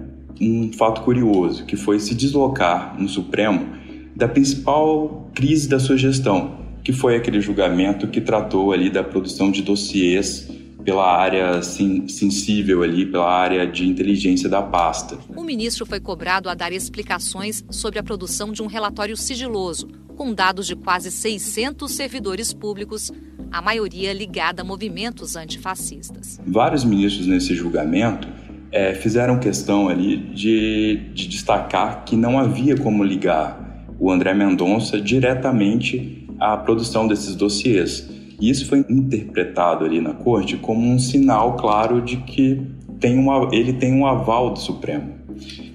um 0.41 0.71
fato 0.73 1.03
curioso, 1.03 1.65
que 1.65 1.77
foi 1.77 1.99
se 1.99 2.15
deslocar 2.15 2.97
no 3.01 3.09
Supremo 3.09 3.67
da 4.15 4.29
principal 4.29 5.31
crise 5.35 5.69
da 5.69 5.79
sua 5.79 5.97
gestão, 5.97 6.59
que 6.85 6.93
foi 6.93 7.17
aquele 7.17 7.41
julgamento 7.41 8.09
que 8.09 8.21
tratou 8.21 8.73
ali 8.73 8.91
da 8.91 9.03
produção 9.03 9.51
de 9.51 9.63
dossiês 9.63 10.49
pela 10.85 11.05
área 11.05 11.63
sensível 11.63 12.83
ali, 12.83 13.05
pela 13.05 13.31
área 13.31 13.67
de 13.67 13.87
inteligência 13.87 14.49
da 14.49 14.63
pasta. 14.63 15.19
O 15.37 15.43
ministro 15.43 15.85
foi 15.85 16.01
cobrado 16.01 16.49
a 16.49 16.55
dar 16.55 16.73
explicações 16.73 17.65
sobre 17.71 17.99
a 17.99 18.03
produção 18.03 18.53
de 18.53 18.63
um 18.63 18.67
relatório 18.67 19.17
sigiloso, 19.17 19.89
com 20.17 20.33
dados 20.33 20.67
de 20.67 20.75
quase 20.75 21.11
600 21.11 21.93
servidores 21.93 22.53
públicos, 22.53 23.13
a 23.51 23.63
maioria 23.63 24.13
ligada 24.13 24.63
a 24.63 24.65
movimentos 24.65 25.37
antifascistas. 25.37 26.41
Vários 26.47 26.85
ministros 26.85 27.27
nesse 27.27 27.55
julgamento 27.55 28.29
é, 28.71 28.95
fizeram 28.95 29.39
questão 29.39 29.89
ali 29.89 30.17
de, 30.17 31.11
de 31.15 31.29
destacar 31.29 32.05
que 32.05 32.17
não 32.17 32.39
havia 32.39 32.77
como 32.77 33.03
ligar 33.03 33.87
o 33.99 34.11
André 34.11 34.35
Mendonça 34.35 35.01
diretamente 35.01 36.27
à 36.39 36.57
produção 36.57 37.09
desses 37.09 37.35
dossiês 37.35 38.18
e 38.41 38.51
isso 38.51 38.67
foi 38.67 38.85
interpretado 38.89 39.85
ali 39.85 40.01
na 40.01 40.13
corte 40.13 40.57
como 40.57 40.89
um 40.89 40.99
sinal 40.99 41.57
claro 41.57 42.01
de 42.01 42.19
que 42.19 42.61
tem 43.01 43.19
uma, 43.19 43.49
ele 43.53 43.73
tem 43.73 43.93
um 43.93 44.07
aval 44.07 44.51
do 44.53 44.59
Supremo. 44.59 45.13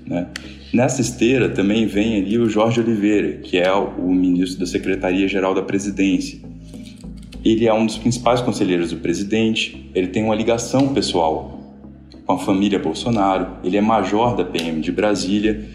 Né? 0.06 0.28
Nessa 0.74 1.02
esteira 1.02 1.50
também 1.50 1.86
vem 1.86 2.18
ali 2.18 2.38
o 2.38 2.50
Jorge 2.50 2.80
Oliveira, 2.80 3.38
que 3.38 3.58
é 3.58 3.72
o 3.72 4.10
ministro 4.12 4.62
da 4.62 4.66
Secretaria-Geral 4.66 5.54
da 5.54 5.62
Presidência. 5.62 6.40
Ele 7.44 7.68
é 7.68 7.74
um 7.74 7.86
dos 7.86 7.98
principais 7.98 8.42
conselheiros 8.42 8.92
do 8.92 8.98
presidente, 8.98 9.90
ele 9.94 10.08
tem 10.08 10.24
uma 10.24 10.36
ligação 10.36 10.94
pessoal 10.94 11.60
com 12.26 12.34
a 12.34 12.40
família 12.40 12.80
Bolsonaro, 12.80 13.48
ele 13.64 13.76
é 13.76 13.82
major 13.82 14.36
da 14.36 14.46
PM 14.46 14.80
de 14.80 14.92
Brasília 14.92 15.66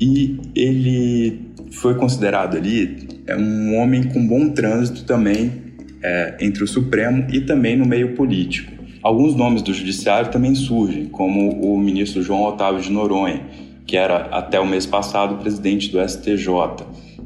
e 0.00 0.38
ele 0.54 1.40
foi 1.72 1.96
considerado 1.96 2.56
ali 2.56 3.08
é 3.26 3.36
um 3.36 3.76
homem 3.76 4.04
com 4.04 4.26
bom 4.26 4.48
trânsito 4.50 5.04
também 5.04 5.67
é, 6.02 6.36
entre 6.40 6.64
o 6.64 6.66
Supremo 6.66 7.26
e 7.32 7.40
também 7.40 7.76
no 7.76 7.86
meio 7.86 8.14
político. 8.14 8.72
Alguns 9.02 9.34
nomes 9.34 9.62
do 9.62 9.72
Judiciário 9.72 10.30
também 10.30 10.54
surgem, 10.54 11.06
como 11.06 11.50
o 11.62 11.78
ministro 11.78 12.22
João 12.22 12.42
Otávio 12.42 12.80
de 12.80 12.90
Noronha, 12.90 13.42
que 13.86 13.96
era 13.96 14.26
até 14.26 14.58
o 14.60 14.66
mês 14.66 14.84
passado 14.84 15.36
presidente 15.36 15.90
do 15.90 15.98
STJ. 16.06 16.48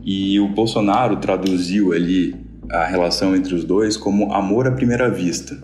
E 0.04 0.38
o 0.38 0.48
Bolsonaro 0.48 1.16
traduziu 1.16 1.92
ali 1.92 2.36
a 2.70 2.84
relação 2.84 3.34
entre 3.34 3.54
os 3.54 3.64
dois 3.64 3.96
como 3.96 4.32
amor 4.32 4.66
à 4.66 4.72
primeira 4.72 5.10
vista. 5.10 5.58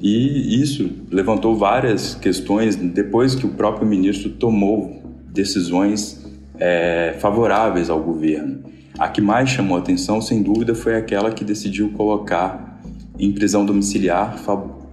E 0.00 0.60
isso 0.60 0.90
levantou 1.10 1.56
várias 1.56 2.14
questões 2.14 2.76
depois 2.76 3.34
que 3.34 3.46
o 3.46 3.50
próprio 3.50 3.86
ministro 3.86 4.30
tomou 4.30 5.02
decisões 5.32 6.24
é, 6.58 7.14
favoráveis 7.18 7.88
ao 7.88 8.02
governo. 8.02 8.62
A 8.98 9.08
que 9.08 9.20
mais 9.20 9.48
chamou 9.48 9.76
atenção, 9.76 10.20
sem 10.20 10.40
dúvida, 10.40 10.74
foi 10.74 10.94
aquela 10.94 11.32
que 11.32 11.44
decidiu 11.44 11.90
colocar 11.90 12.80
em 13.18 13.32
prisão 13.32 13.66
domiciliar 13.66 14.38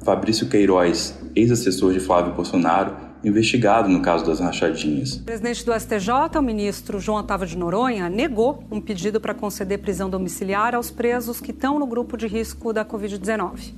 Fabrício 0.03 0.49
Queiroz, 0.49 1.17
ex-assessor 1.35 1.93
de 1.93 1.99
Flávio 1.99 2.33
Bolsonaro, 2.33 2.95
investigado 3.23 3.87
no 3.87 4.01
caso 4.01 4.25
das 4.25 4.39
rachadinhas. 4.39 5.13
O 5.13 5.23
presidente 5.23 5.63
do 5.63 5.79
STJ, 5.79 6.37
o 6.37 6.41
ministro 6.41 6.99
João 6.99 7.19
Otávio 7.19 7.45
de 7.45 7.55
Noronha, 7.55 8.09
negou 8.09 8.63
um 8.71 8.81
pedido 8.81 9.21
para 9.21 9.35
conceder 9.35 9.79
prisão 9.79 10.09
domiciliar 10.09 10.73
aos 10.73 10.89
presos 10.89 11.39
que 11.39 11.51
estão 11.51 11.77
no 11.77 11.85
grupo 11.85 12.17
de 12.17 12.25
risco 12.25 12.73
da 12.73 12.83
Covid-19. 12.83 13.73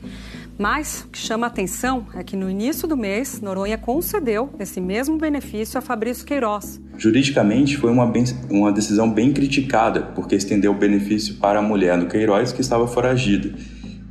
Mas 0.58 1.04
o 1.06 1.10
que 1.10 1.18
chama 1.18 1.48
a 1.48 1.50
atenção 1.50 2.06
é 2.16 2.24
que 2.24 2.36
no 2.36 2.50
início 2.50 2.88
do 2.88 2.96
mês, 2.96 3.42
Noronha 3.42 3.78
concedeu 3.78 4.50
esse 4.60 4.80
mesmo 4.80 5.18
benefício 5.18 5.78
a 5.78 5.82
Fabrício 5.82 6.26
Queiroz. 6.26 6.80
Juridicamente, 6.98 7.78
foi 7.78 7.92
uma, 7.92 8.06
bem, 8.06 8.24
uma 8.50 8.72
decisão 8.72 9.10
bem 9.10 9.34
criticada, 9.34 10.02
porque 10.16 10.36
estendeu 10.36 10.72
o 10.72 10.76
benefício 10.76 11.36
para 11.36 11.60
a 11.60 11.62
mulher 11.62 11.98
do 12.00 12.06
Queiroz 12.06 12.52
que 12.52 12.62
estava 12.62 12.88
foragida. 12.88 13.52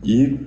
E 0.03 0.39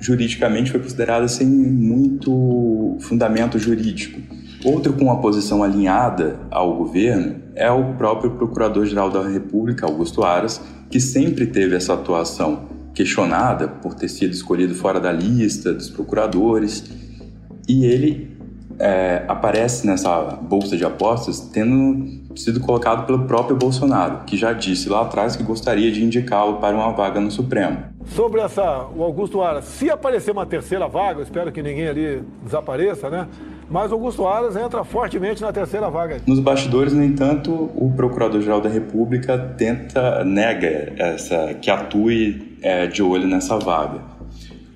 juridicamente 0.00 0.70
foi 0.70 0.80
considerada 0.80 1.28
sem 1.28 1.46
muito 1.46 2.96
fundamento 3.00 3.58
jurídico. 3.58 4.20
Outro 4.64 4.92
com 4.92 5.04
uma 5.04 5.20
posição 5.20 5.62
alinhada 5.62 6.40
ao 6.50 6.76
governo 6.76 7.36
é 7.54 7.70
o 7.70 7.94
próprio 7.94 8.32
Procurador-Geral 8.32 9.10
da 9.10 9.26
República, 9.26 9.86
Augusto 9.86 10.22
Aras, 10.24 10.60
que 10.90 11.00
sempre 11.00 11.46
teve 11.46 11.76
essa 11.76 11.94
atuação 11.94 12.79
questionada 12.94 13.68
por 13.68 13.94
ter 13.94 14.08
sido 14.08 14.32
escolhido 14.32 14.74
fora 14.74 15.00
da 15.00 15.12
lista 15.12 15.72
dos 15.72 15.88
procuradores, 15.90 16.90
e 17.68 17.84
ele 17.84 18.30
é, 18.78 19.24
aparece 19.28 19.86
nessa 19.86 20.22
bolsa 20.22 20.76
de 20.76 20.84
apostas 20.84 21.40
tendo 21.52 22.20
sido 22.34 22.60
colocado 22.60 23.06
pelo 23.06 23.26
próprio 23.26 23.56
Bolsonaro, 23.56 24.24
que 24.24 24.36
já 24.36 24.52
disse 24.52 24.88
lá 24.88 25.02
atrás 25.02 25.36
que 25.36 25.42
gostaria 25.42 25.92
de 25.92 26.02
indicá-lo 26.02 26.56
para 26.58 26.74
uma 26.74 26.92
vaga 26.92 27.20
no 27.20 27.30
Supremo. 27.30 27.84
Sobre 28.06 28.40
essa, 28.40 28.86
o 28.96 29.02
Augusto 29.02 29.42
Aras, 29.42 29.64
se 29.66 29.90
aparecer 29.90 30.32
uma 30.32 30.46
terceira 30.46 30.88
vaga, 30.88 31.22
espero 31.22 31.52
que 31.52 31.62
ninguém 31.62 31.88
ali 31.88 32.22
desapareça, 32.42 33.10
né? 33.10 33.28
Mas 33.70 33.92
Augusto 33.92 34.26
Aras 34.26 34.56
entra 34.56 34.82
fortemente 34.82 35.40
na 35.40 35.52
terceira 35.52 35.88
vaga. 35.88 36.20
Nos 36.26 36.40
bastidores, 36.40 36.92
no 36.92 37.04
entanto, 37.04 37.70
o 37.76 37.92
Procurador-Geral 37.94 38.60
da 38.60 38.68
República 38.68 39.38
tenta, 39.56 40.24
nega 40.24 40.92
essa, 40.98 41.54
que 41.54 41.70
atue 41.70 42.58
é, 42.60 42.88
de 42.88 43.00
olho 43.00 43.28
nessa 43.28 43.56
vaga. 43.58 44.00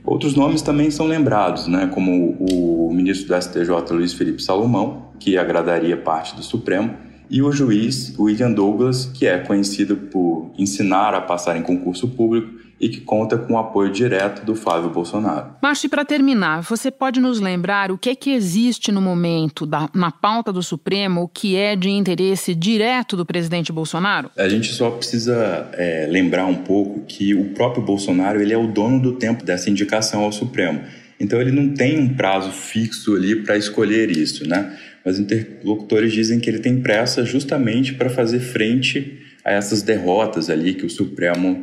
Outros 0.04 0.36
nomes 0.36 0.62
também 0.62 0.92
são 0.92 1.06
lembrados, 1.06 1.66
né, 1.66 1.90
como 1.92 2.36
o 2.38 2.92
ministro 2.92 3.34
do 3.34 3.42
STJ 3.42 3.70
Luiz 3.90 4.12
Felipe 4.12 4.40
Salomão, 4.40 5.08
que 5.18 5.36
agradaria 5.36 5.96
parte 5.96 6.36
do 6.36 6.42
Supremo, 6.42 6.94
e 7.28 7.42
o 7.42 7.50
juiz 7.50 8.14
William 8.16 8.52
Douglas, 8.52 9.06
que 9.06 9.26
é 9.26 9.38
conhecido 9.38 9.96
por 9.96 10.52
ensinar 10.56 11.14
a 11.14 11.20
passar 11.20 11.56
em 11.56 11.62
concurso 11.62 12.06
público 12.06 12.63
e 12.80 12.88
que 12.88 13.00
conta 13.00 13.38
com 13.38 13.54
o 13.54 13.58
apoio 13.58 13.90
direto 13.90 14.44
do 14.44 14.54
Flávio 14.54 14.90
Bolsonaro. 14.90 15.54
Márcio, 15.62 15.88
para 15.88 16.04
terminar, 16.04 16.62
você 16.62 16.90
pode 16.90 17.20
nos 17.20 17.40
lembrar 17.40 17.90
o 17.90 17.98
que 17.98 18.10
é 18.10 18.14
que 18.14 18.30
existe 18.30 18.90
no 18.90 19.00
momento 19.00 19.64
da, 19.64 19.88
na 19.94 20.10
pauta 20.10 20.52
do 20.52 20.62
Supremo, 20.62 21.22
o 21.22 21.28
que 21.28 21.56
é 21.56 21.76
de 21.76 21.88
interesse 21.88 22.54
direto 22.54 23.16
do 23.16 23.24
presidente 23.24 23.72
Bolsonaro? 23.72 24.30
A 24.36 24.48
gente 24.48 24.72
só 24.72 24.90
precisa 24.90 25.68
é, 25.72 26.06
lembrar 26.10 26.46
um 26.46 26.56
pouco 26.56 27.00
que 27.06 27.34
o 27.34 27.50
próprio 27.50 27.82
Bolsonaro 27.82 28.40
ele 28.40 28.52
é 28.52 28.58
o 28.58 28.66
dono 28.66 29.00
do 29.00 29.12
tempo 29.12 29.44
dessa 29.44 29.70
indicação 29.70 30.22
ao 30.22 30.32
Supremo. 30.32 30.82
Então 31.18 31.40
ele 31.40 31.52
não 31.52 31.72
tem 31.72 31.98
um 31.98 32.14
prazo 32.14 32.50
fixo 32.50 33.14
ali 33.14 33.36
para 33.36 33.56
escolher 33.56 34.10
isso, 34.10 34.46
né? 34.46 34.76
Mas 35.04 35.18
interlocutores 35.18 36.12
dizem 36.12 36.40
que 36.40 36.48
ele 36.48 36.58
tem 36.58 36.80
pressa 36.80 37.24
justamente 37.24 37.94
para 37.94 38.10
fazer 38.10 38.40
frente 38.40 39.20
a 39.44 39.52
essas 39.52 39.82
derrotas 39.82 40.48
ali 40.48 40.74
que 40.74 40.86
o 40.86 40.90
Supremo 40.90 41.60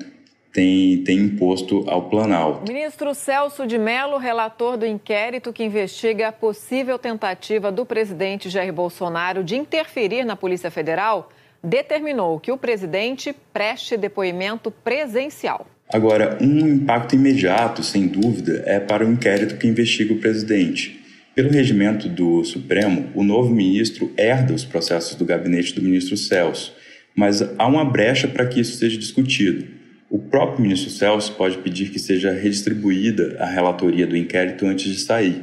tem, 0.53 1.03
tem 1.03 1.17
imposto 1.17 1.83
ao 1.87 2.09
Planalto. 2.09 2.71
Ministro 2.71 3.13
Celso 3.13 3.65
de 3.65 3.77
Mello, 3.77 4.17
relator 4.17 4.77
do 4.77 4.85
inquérito 4.85 5.53
que 5.53 5.63
investiga 5.63 6.27
a 6.27 6.31
possível 6.31 6.99
tentativa 6.99 7.71
do 7.71 7.85
presidente 7.85 8.49
Jair 8.49 8.73
Bolsonaro 8.73 9.43
de 9.43 9.55
interferir 9.55 10.25
na 10.25 10.35
Polícia 10.35 10.69
Federal, 10.69 11.29
determinou 11.63 12.39
que 12.39 12.51
o 12.51 12.57
presidente 12.57 13.33
preste 13.53 13.95
depoimento 13.95 14.71
presencial. 14.71 15.67
Agora, 15.87 16.37
um 16.41 16.59
impacto 16.67 17.15
imediato, 17.15 17.83
sem 17.83 18.07
dúvida, 18.07 18.63
é 18.65 18.79
para 18.79 19.05
o 19.05 19.11
inquérito 19.11 19.57
que 19.57 19.67
investiga 19.67 20.13
o 20.13 20.19
presidente. 20.19 20.99
Pelo 21.35 21.49
regimento 21.49 22.09
do 22.09 22.43
Supremo, 22.43 23.09
o 23.13 23.23
novo 23.23 23.53
ministro 23.53 24.11
herda 24.17 24.53
os 24.53 24.65
processos 24.65 25.15
do 25.15 25.25
gabinete 25.25 25.73
do 25.73 25.81
ministro 25.81 26.17
Celso, 26.17 26.73
mas 27.15 27.41
há 27.41 27.67
uma 27.67 27.85
brecha 27.85 28.27
para 28.27 28.45
que 28.45 28.59
isso 28.59 28.77
seja 28.77 28.97
discutido. 28.97 29.80
O 30.12 30.19
próprio 30.19 30.62
ministro 30.62 30.89
Celso 30.89 31.34
pode 31.36 31.60
pedir 31.60 31.89
que 31.89 31.97
seja 31.97 32.34
redistribuída 32.34 33.38
a 33.39 33.45
relatoria 33.45 34.06
do 34.06 34.17
inquérito 34.17 34.65
antes 34.65 34.84
de 34.84 35.00
sair, 35.00 35.41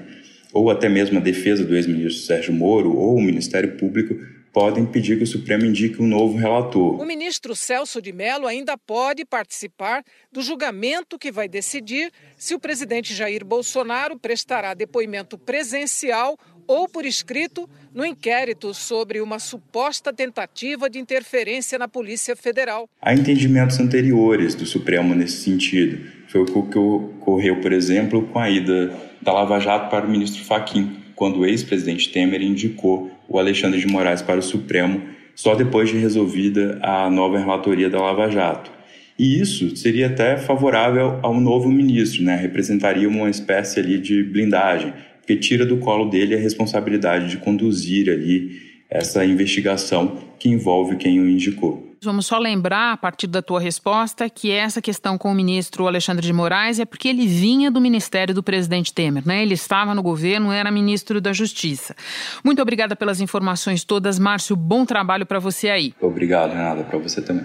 ou 0.53 0.71
até 0.71 0.91
mesmo 0.91 1.19
a 1.19 1.23
defesa 1.23 1.65
do 1.65 1.75
ex-ministro 1.75 2.23
Sérgio 2.23 2.53
Moro 2.53 2.95
ou 2.95 3.17
o 3.17 3.23
Ministério 3.23 3.79
Público 3.79 4.15
podem 4.53 4.85
pedir 4.85 5.17
que 5.17 5.25
o 5.25 5.27
Supremo 5.27 5.65
indique 5.65 6.03
um 6.03 6.07
novo 6.07 6.37
relator. 6.37 7.01
O 7.01 7.07
ministro 7.07 7.57
Celso 7.57 8.03
de 8.03 8.13
Mello 8.13 8.47
ainda 8.47 8.77
pode 8.77 9.25
participar 9.25 10.05
do 10.31 10.43
julgamento 10.43 11.19
que 11.19 11.33
vai 11.33 11.49
decidir 11.49 12.11
se 12.37 12.55
o 12.55 12.61
presidente 12.61 13.15
Jair 13.15 13.47
Bolsonaro 13.47 14.19
prestará 14.19 14.75
depoimento 14.75 15.39
presencial 15.39 16.37
ou 16.69 16.87
por 16.87 17.07
escrito 17.07 17.69
no 17.95 18.05
inquérito 18.05 18.75
sobre 18.75 19.23
uma 19.23 19.39
suposta 19.39 20.13
tentativa 20.13 20.89
de 20.91 20.99
interferência 20.99 21.79
na 21.79 21.89
Polícia 21.89 22.37
Federal. 22.37 22.89
Há 23.01 23.15
entendimentos 23.15 23.81
anteriores 23.81 24.55
do 24.55 24.67
Supremo 24.67 25.15
nesse 25.15 25.43
sentido. 25.43 25.99
Foi 26.29 26.43
o 26.43 26.45
que 26.45 26.79
ocorreu, 26.79 27.61
por 27.61 27.73
exemplo, 27.73 28.23
com 28.29 28.39
a 28.39 28.51
ida 28.51 28.95
da 29.23 29.33
Lava 29.33 29.59
Jato 29.59 29.91
para 29.91 30.07
o 30.07 30.11
ministro 30.11 30.45
Faquim, 30.45 30.99
quando 31.17 31.41
o 31.41 31.47
ex-presidente 31.47 32.11
Temer 32.11 32.43
indicou 32.43 33.11
o 33.27 33.39
Alexandre 33.39 33.81
de 33.81 33.87
Moraes 33.87 34.21
para 34.21 34.39
o 34.39 34.43
Supremo 34.43 35.03
só 35.35 35.55
depois 35.55 35.89
de 35.89 35.97
resolvida 35.97 36.79
a 36.83 37.09
nova 37.09 37.39
relatoria 37.39 37.89
da 37.89 38.01
Lava 38.01 38.31
Jato. 38.31 38.71
E 39.19 39.41
isso 39.41 39.77
seria 39.77 40.07
até 40.07 40.37
favorável 40.37 41.19
ao 41.23 41.41
novo 41.41 41.69
ministro, 41.69 42.23
né? 42.23 42.37
representaria 42.37 43.09
uma 43.09 43.29
espécie 43.29 43.81
ali 43.81 43.99
de 43.99 44.23
blindagem, 44.23 44.93
porque 45.29 45.37
tira 45.37 45.67
do 45.67 45.77
colo 45.77 46.09
dele 46.09 46.35
a 46.35 46.39
responsabilidade 46.39 47.29
de 47.29 47.37
conduzir 47.37 48.09
ali 48.09 48.63
essa 48.89 49.23
investigação 49.27 50.17
que 50.39 50.49
envolve 50.49 50.97
quem 50.97 51.21
o 51.21 51.29
indicou. 51.29 51.87
Vamos 52.03 52.27
só 52.27 52.39
lembrar, 52.39 52.93
a 52.93 52.97
partir 52.97 53.27
da 53.27 53.43
tua 53.43 53.61
resposta, 53.61 54.31
que 54.31 54.51
essa 54.51 54.81
questão 54.81 55.19
com 55.19 55.31
o 55.31 55.35
ministro 55.35 55.87
Alexandre 55.87 56.25
de 56.25 56.33
Moraes 56.33 56.79
é 56.81 56.87
porque 56.87 57.09
ele 57.09 57.27
vinha 57.27 57.71
do 57.71 57.79
ministério 57.79 58.35
do 58.35 58.43
presidente 58.43 58.95
Temer, 58.95 59.27
né? 59.27 59.43
Ele 59.43 59.53
estava 59.53 59.95
no 59.95 60.03
governo, 60.03 60.51
era 60.51 60.71
ministro 60.71 61.21
da 61.21 61.33
Justiça. 61.35 61.95
Muito 62.43 62.63
obrigada 62.63 62.97
pelas 62.97 63.21
informações 63.21 63.85
todas, 63.85 64.19
Márcio. 64.19 64.57
Bom 64.57 64.87
trabalho 64.87 65.27
para 65.27 65.41
você 65.41 65.69
aí. 65.69 65.93
Obrigado, 66.01 66.53
Renata, 66.53 66.85
para 66.85 66.99
você 66.99 67.21
também. 67.21 67.45